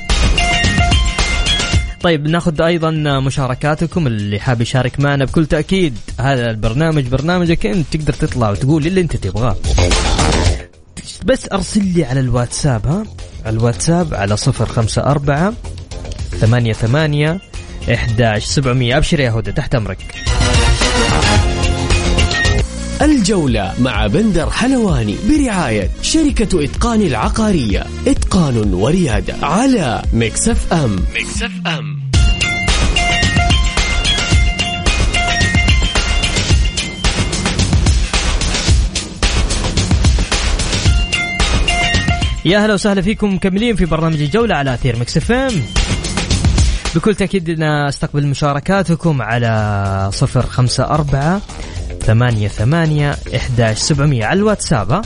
طيب 2.01 2.27
ناخذ 2.27 2.61
أيضا 2.61 2.91
مشاركاتكم 3.19 4.07
اللي 4.07 4.39
حاب 4.39 4.61
يشارك 4.61 4.99
معنا 4.99 5.25
بكل 5.25 5.45
تأكيد. 5.45 5.97
هذا 6.19 6.51
البرنامج 6.51 7.07
برنامجك 7.07 7.65
انت 7.65 7.97
تقدر 7.97 8.13
تطلع 8.13 8.49
وتقول 8.49 8.87
اللي 8.87 9.01
أنت 9.01 9.15
تبغاه. 9.15 9.55
بس 11.25 11.47
أرسل 11.51 11.85
لي 11.85 12.05
على 12.05 12.19
الواتساب 12.19 12.87
ها؟ 12.87 13.03
الواتساب 13.47 14.13
على 14.13 14.37
صفر 14.37 14.65
خمسة 14.65 15.01
أربعة 15.03 15.53
ثمانية 16.39 16.73
ثمانية 16.73 17.39
إحداش 17.93 18.45
سبعمية. 18.45 18.97
أبشر 18.97 19.19
يا 19.19 19.31
هدى 19.31 19.51
تحت 19.51 19.75
أمرك. 19.75 19.97
الجولة 23.01 23.73
مع 23.79 24.07
بندر 24.07 24.49
حلواني 24.49 25.15
برعاية 25.29 25.89
شركة 26.01 26.63
إتقان 26.63 27.01
العقارية. 27.01 27.85
إتقان 28.07 28.73
وريادة 28.73 29.35
على 29.45 30.01
Mix 30.13 30.73
FM. 30.73 30.95
Mix 31.15 31.51
FM. 31.67 31.96
يا 42.47 42.59
هلا 42.59 42.73
وسهلا 42.73 43.01
فيكم 43.01 43.35
مكملين 43.35 43.75
في 43.75 43.85
برنامج 43.85 44.21
الجولة 44.21 44.55
على 44.55 44.73
أثير 44.73 44.99
Mix 44.99 45.17
FM. 45.17 45.61
بكل 46.95 47.15
تأكيد 47.15 47.59
نستقبل 47.59 48.27
مشاركاتكم 48.27 49.21
على 49.21 50.09
صفر 50.13 50.41
خمسة 50.41 50.83
أربعة 50.83 51.41
ثمانية 52.01 52.47
ثمانية 52.47 53.15
إحداش 53.35 53.77
سبعمية 53.77 54.25
على 54.25 54.37
الواتساب 54.37 55.01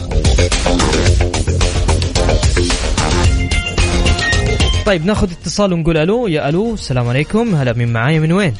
طيب 4.85 5.05
ناخذ 5.05 5.31
اتصال 5.31 5.73
ونقول 5.73 5.97
ألو. 5.97 6.27
يا 6.27 6.49
ألو 6.49 6.73
السلام 6.73 7.09
عليكم. 7.09 7.55
هلا 7.55 7.73
من 7.73 7.93
معايا 7.93 8.19
من 8.19 8.31
وين؟ 8.31 8.53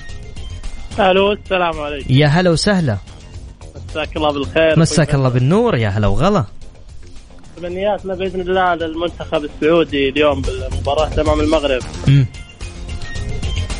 ألو 1.00 1.32
السلام 1.32 1.80
عليكم. 1.80 2.13
يا 2.13 2.28
هلا 2.28 2.50
وسهلا. 2.50 2.98
مساك 3.89 4.17
الله 4.17 4.34
بالخير. 4.34 4.80
مساك 4.80 5.15
الله 5.15 5.30
بالنور. 5.30 5.76
يا 5.76 5.89
هلا 5.89 6.08
وغلا. 6.08 6.46
تمنياتنا 7.62 8.15
بإذن 8.15 8.41
الله 8.41 8.76
للمنتخب 8.76 9.43
السعودي 9.43 10.10
اليوم 10.10 10.41
بالمباراة 10.41 11.21
امام 11.21 11.39
المغرب. 11.39 11.82
م. 12.08 12.24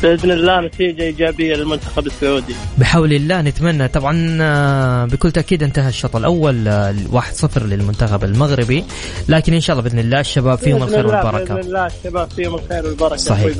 بإذن 0.02 0.30
الله 0.30 0.60
نتيجة 0.60 1.02
إيجابية 1.02 1.54
للمنتخب 1.54 2.06
السعودي. 2.06 2.54
بحول 2.78 3.12
الله 3.12 3.42
نتمنى. 3.42 3.88
طبعا 3.88 4.38
آه، 4.40 5.04
بكل 5.04 5.30
تأكيد 5.30 5.62
انتهى 5.62 5.88
الشوط 5.88 6.16
الأول 6.16 6.68
1-0 7.12 7.62
آه، 7.62 7.66
للمنتخب 7.66 8.24
المغربي. 8.24 8.84
لكن 9.28 9.54
إن 9.54 9.60
شاء 9.60 9.78
الله 9.78 9.88
بإذن 9.88 9.98
الله 9.98 10.20
الشباب 10.20 10.58
فيهم 10.58 10.82
الخير 10.82 11.06
والبركة. 11.06 11.54
بإذن 11.54 11.66
الله 11.66 11.86
الشباب 11.86 12.30
فيهم 12.30 12.54
الخير 12.54 12.86
والبركة 12.86 13.16
صحيح. 13.16 13.56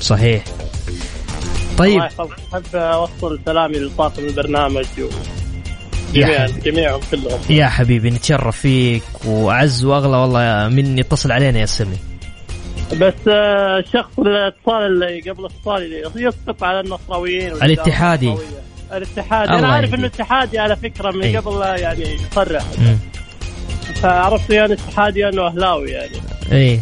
صحيح. 0.00 0.44
طيب. 1.78 2.00
أحب 2.00 2.76
أوصل 2.76 3.38
سلامي 3.46 3.78
لطاقم 3.78 4.24
البرنامج. 4.26 4.86
و... 4.98 5.35
جميعا 6.20 6.46
جميعهم 6.46 7.00
كلهم. 7.10 7.40
يا 7.50 7.66
حبيبي 7.66 8.10
نتشرف 8.10 8.56
فيك 8.60 9.02
وأعز 9.24 9.84
وأغلى 9.84 10.16
والله 10.16 10.68
من 10.68 10.98
يتصل 10.98 11.32
علينا 11.32 11.58
يا 11.58 11.66
سمي 11.66 11.96
بس 12.92 13.14
آه، 13.28 13.78
الشخص 13.78 14.18
الاتصال 14.18 14.86
اللي 14.86 15.30
قبل 15.30 15.44
اتصالي 15.44 16.02
يسقط 16.16 16.62
على 16.62 16.80
النصراويين 16.80 17.52
الاتحادي. 17.52 18.34
الاتحادي. 18.92 19.52
أنا 19.52 19.68
عارف 19.68 19.94
انه 19.94 20.06
اتحادي 20.06 20.58
على 20.58 20.76
فكرة 20.76 21.10
من 21.10 21.22
إيه؟ 21.22 21.38
قبل 21.38 21.80
يعني 21.80 22.04
يصرح. 22.32 22.64
عرفت 24.04 24.50
يعني 24.50 24.72
اتحادي 24.72 25.28
أنه 25.28 25.46
أهلاوي 25.46 25.90
يعني. 25.90 26.16
إيه. 26.52 26.80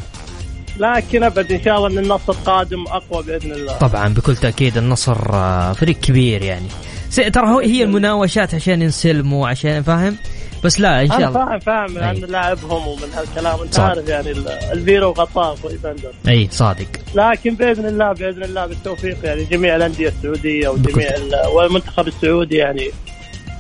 لكن 0.79 1.23
أبد 1.23 1.53
إن 1.53 1.63
شاء 1.65 1.77
الله 1.77 1.89
إن 1.89 1.99
النصر 1.99 2.33
قادم 2.33 2.85
أقوى 2.87 3.23
بإذن 3.23 3.53
الله. 3.53 3.79
طبعا 3.79 4.15
بكل 4.15 4.37
تأكيد 4.37 4.77
النصر 4.77 5.35
آه، 5.35 5.73
فريق 5.73 6.01
كبير 6.01 6.43
يعني. 6.43 6.67
ترى 7.15 7.67
هي 7.67 7.83
المناوشات 7.83 8.55
عشان 8.55 8.83
ينسلموا 8.83 9.49
عشان 9.49 9.83
فاهم؟ 9.83 10.17
بس 10.65 10.81
لا 10.81 11.03
إن 11.03 11.09
شاء 11.09 11.19
الله. 11.19 11.33
فاهم 11.33 11.59
فاهم 11.59 11.99
لأن 11.99 12.17
لاعبهم 12.17 12.89
ومن 12.89 13.13
هالكلام. 13.17 13.61
أنت 13.61 13.79
عارف 13.79 14.09
يعني 14.09 14.31
الفيرو 14.73 15.11
غطاه 15.11 15.55
في 15.55 15.79
بندر 15.85 16.13
أي 16.29 16.49
صادق. 16.51 16.87
لكن 17.15 17.55
بإذن 17.55 17.87
الله 17.87 18.13
بإذن 18.13 18.43
الله 18.43 18.67
بالتوفيق 18.67 19.17
يعني 19.25 19.45
جميع 19.45 19.77
الأندية 19.77 20.09
السعودية 20.09 20.69
وجميع 20.69 21.11
والمنتخب 21.53 22.09
السعودي 22.09 22.57
يعني. 22.57 22.91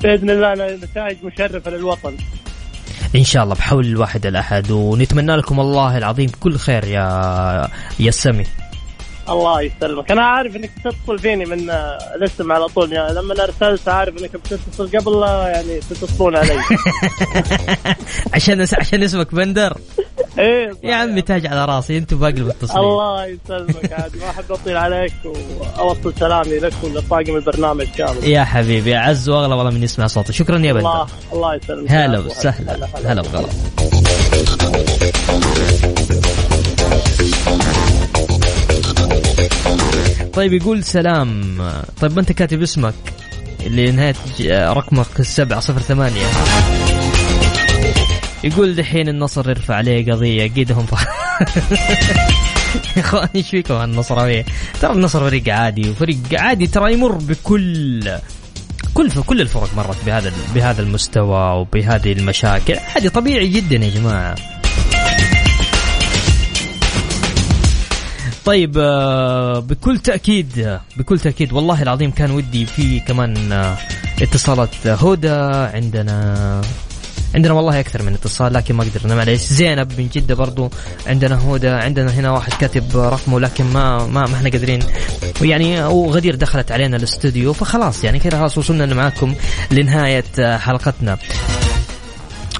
بإذن 0.02 0.30
الله 0.30 0.76
نتائج 0.76 1.16
مشرفة 1.24 1.70
للوطن. 1.70 2.16
إن 3.16 3.24
شاء 3.24 3.44
الله 3.44 3.54
بحول 3.54 3.86
الواحد 3.86 4.26
الأحد 4.26 4.70
ونتمنى 4.70 5.36
لكم 5.36 5.60
الله 5.60 5.98
العظيم 5.98 6.30
كل 6.40 6.56
خير 6.56 6.84
يا 6.84 7.68
يا 8.00 8.10
سمي 8.10 8.44
الله 9.28 9.60
يسلمك. 9.60 10.10
أنا 10.10 10.22
عارف 10.22 10.56
إنك 10.56 10.70
تتصل 10.84 11.18
فيني 11.18 11.44
من 11.44 11.70
الاسم 12.14 12.52
على 12.52 12.66
طول. 12.66 12.92
يعني 12.92 13.14
لما 13.14 13.44
أرسلت 13.44 13.88
عارف 13.88 14.22
إنك 14.22 14.36
بتتصل 14.36 14.98
قبل 14.98 15.22
يعني 15.22 15.80
تتصلون 15.80 16.36
علي. 16.36 16.60
عشان 18.34 18.66
عشان 18.78 19.02
اسمك 19.02 19.34
بندر. 19.34 19.76
إيه 20.38 20.72
يا 20.82 20.94
عمي 20.94 21.22
تاج 21.22 21.46
على 21.46 21.64
راسي 21.64 21.98
أنتم 21.98 22.18
باقي 22.18 22.32
المتصلين 22.32 22.84
الله 22.84 23.26
يسلمك. 23.26 23.92
عاد 23.92 24.16
ما 24.16 24.30
أحب 24.30 24.52
أطيل 24.52 24.76
عليك 24.76 25.12
وأوصل 25.24 26.14
سلامي 26.18 26.58
لك 26.58 26.72
ولطاقم 26.82 27.36
البرنامج 27.36 27.86
كامل. 27.86 28.24
يا 28.24 28.44
حبيبي 28.44 28.96
اعز 28.96 29.28
وأغلى 29.28 29.54
والله 29.54 29.70
من 29.70 29.82
يسمع 29.82 30.06
صوتي 30.06 30.32
شكرا 30.32 30.58
يا 30.58 30.72
بندر. 30.72 30.90
الله 30.90 31.06
الله 31.32 31.54
يسلمك. 31.54 31.90
هلا 31.90 32.18
وسهلا. 32.18 32.88
هلا 33.04 33.22
وغلا. 33.22 33.48
طيب 40.32 40.52
يقول 40.52 40.84
سلام 40.84 41.58
طيب 42.00 42.12
ما 42.12 42.20
انت 42.20 42.32
كاتب 42.32 42.62
اسمك 42.62 42.94
اللي 43.66 43.90
نهاية 43.90 44.14
رقمك 44.72 45.20
السبعة 45.20 45.60
صفر 45.60 45.80
ثمانية 45.80 46.26
يقول 48.44 48.74
دحين 48.74 49.08
النصر 49.08 49.50
يرفع 49.50 49.74
عليه 49.74 50.12
قضية 50.12 50.46
قيدهم. 50.46 50.86
يا 52.96 53.00
أخوان 53.00 53.28
إيش 53.34 53.50
فيكم 53.50 53.74
النصراوية؟ 53.74 54.44
ترى 54.80 54.92
النصر 54.92 55.20
فريق 55.20 55.54
عادي 55.54 55.90
وفريق 55.90 56.18
عادي 56.32 56.66
ترى 56.66 56.92
يمر 56.92 57.12
بكل 57.12 58.10
كل 58.94 59.10
كل 59.10 59.40
الفرق 59.40 59.74
مرت 59.76 60.04
بهذا 60.06 60.32
بهذا 60.54 60.82
المستوى 60.82 61.60
وبهذه 61.60 62.12
المشاكل 62.12 62.76
عادي 62.94 63.08
طبيعي 63.08 63.48
جدا 63.48 63.76
يا 63.76 63.90
جماعة 63.90 64.53
طيب 68.44 68.74
آه، 68.78 69.58
بكل 69.58 69.98
تأكيد 69.98 70.78
بكل 70.96 71.18
تأكيد 71.18 71.52
والله 71.52 71.82
العظيم 71.82 72.10
كان 72.10 72.30
ودي 72.30 72.66
في 72.66 73.00
كمان 73.00 73.52
آه، 73.52 73.76
اتصالات 74.22 74.86
هدى 74.86 75.28
عندنا. 75.74 76.60
عندنا 77.34 77.52
والله 77.54 77.80
أكثر 77.80 78.02
من 78.02 78.14
اتصال 78.14 78.52
لكن 78.52 78.74
ما 78.74 78.84
قدرنا. 78.84 79.14
معليش 79.14 79.40
زينب 79.40 79.92
من 79.98 80.08
جدة 80.08 80.34
برضو 80.34 80.70
عندنا 81.06 81.38
هدى. 81.50 81.68
عندنا 81.68 82.10
هنا 82.10 82.30
واحد 82.30 82.52
كاتب 82.52 82.96
رقمه 82.96 83.40
لكن 83.40 83.64
ما 83.64 84.06
ما 84.06 84.26
ما 84.26 84.34
إحنا 84.34 84.50
قادرين. 84.50 84.80
ويعني 85.40 85.84
وغدير 85.84 86.34
دخلت 86.34 86.72
علينا 86.72 86.96
الاستوديو 86.96 87.52
فخلاص 87.52 88.04
يعني 88.04 88.18
كذا 88.18 88.38
خلاص 88.38 88.58
وصلنا 88.58 88.94
معكم 88.94 89.34
لنهاية 89.70 90.24
آه، 90.38 90.56
حلقتنا. 90.58 91.18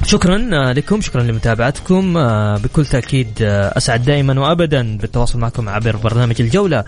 شكرا 0.02 0.50
آه، 0.52 0.72
لكم 0.72 1.00
شكرا 1.00 1.22
لمتابعتكم 1.22 2.16
آه، 2.16 2.56
بكل 2.56 2.86
تأكيد 2.86 3.28
آه، 3.42 3.76
أسعد 3.76 4.04
دائما 4.04 4.40
وأبدا 4.40 4.96
بالتواصل 4.96 5.38
معكم 5.38 5.68
عبر 5.68 5.96
برنامج 5.96 6.40
الجولة 6.40 6.84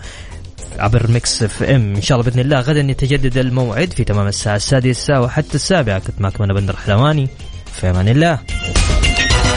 عبر 0.79 1.11
Mix 1.11 1.43
FM. 1.43 1.95
إن 1.95 2.01
شاء 2.01 2.19
الله 2.19 2.29
بإذن 2.29 2.39
الله 2.39 2.59
غدا 2.59 2.79
يتجدد 2.79 3.37
الموعد 3.37 3.93
في 3.93 4.03
تمام 4.03 4.27
الساعة 4.27 4.55
السادسة 4.55 5.21
وحتى 5.21 5.55
السابعة. 5.55 5.99
كنت 5.99 6.21
معكم 6.21 6.43
أنا 6.43 6.53
بندر 6.53 6.75
حلواني 6.75 7.27
في 7.73 7.89
أمان 7.89 8.07
الله. 8.07 8.39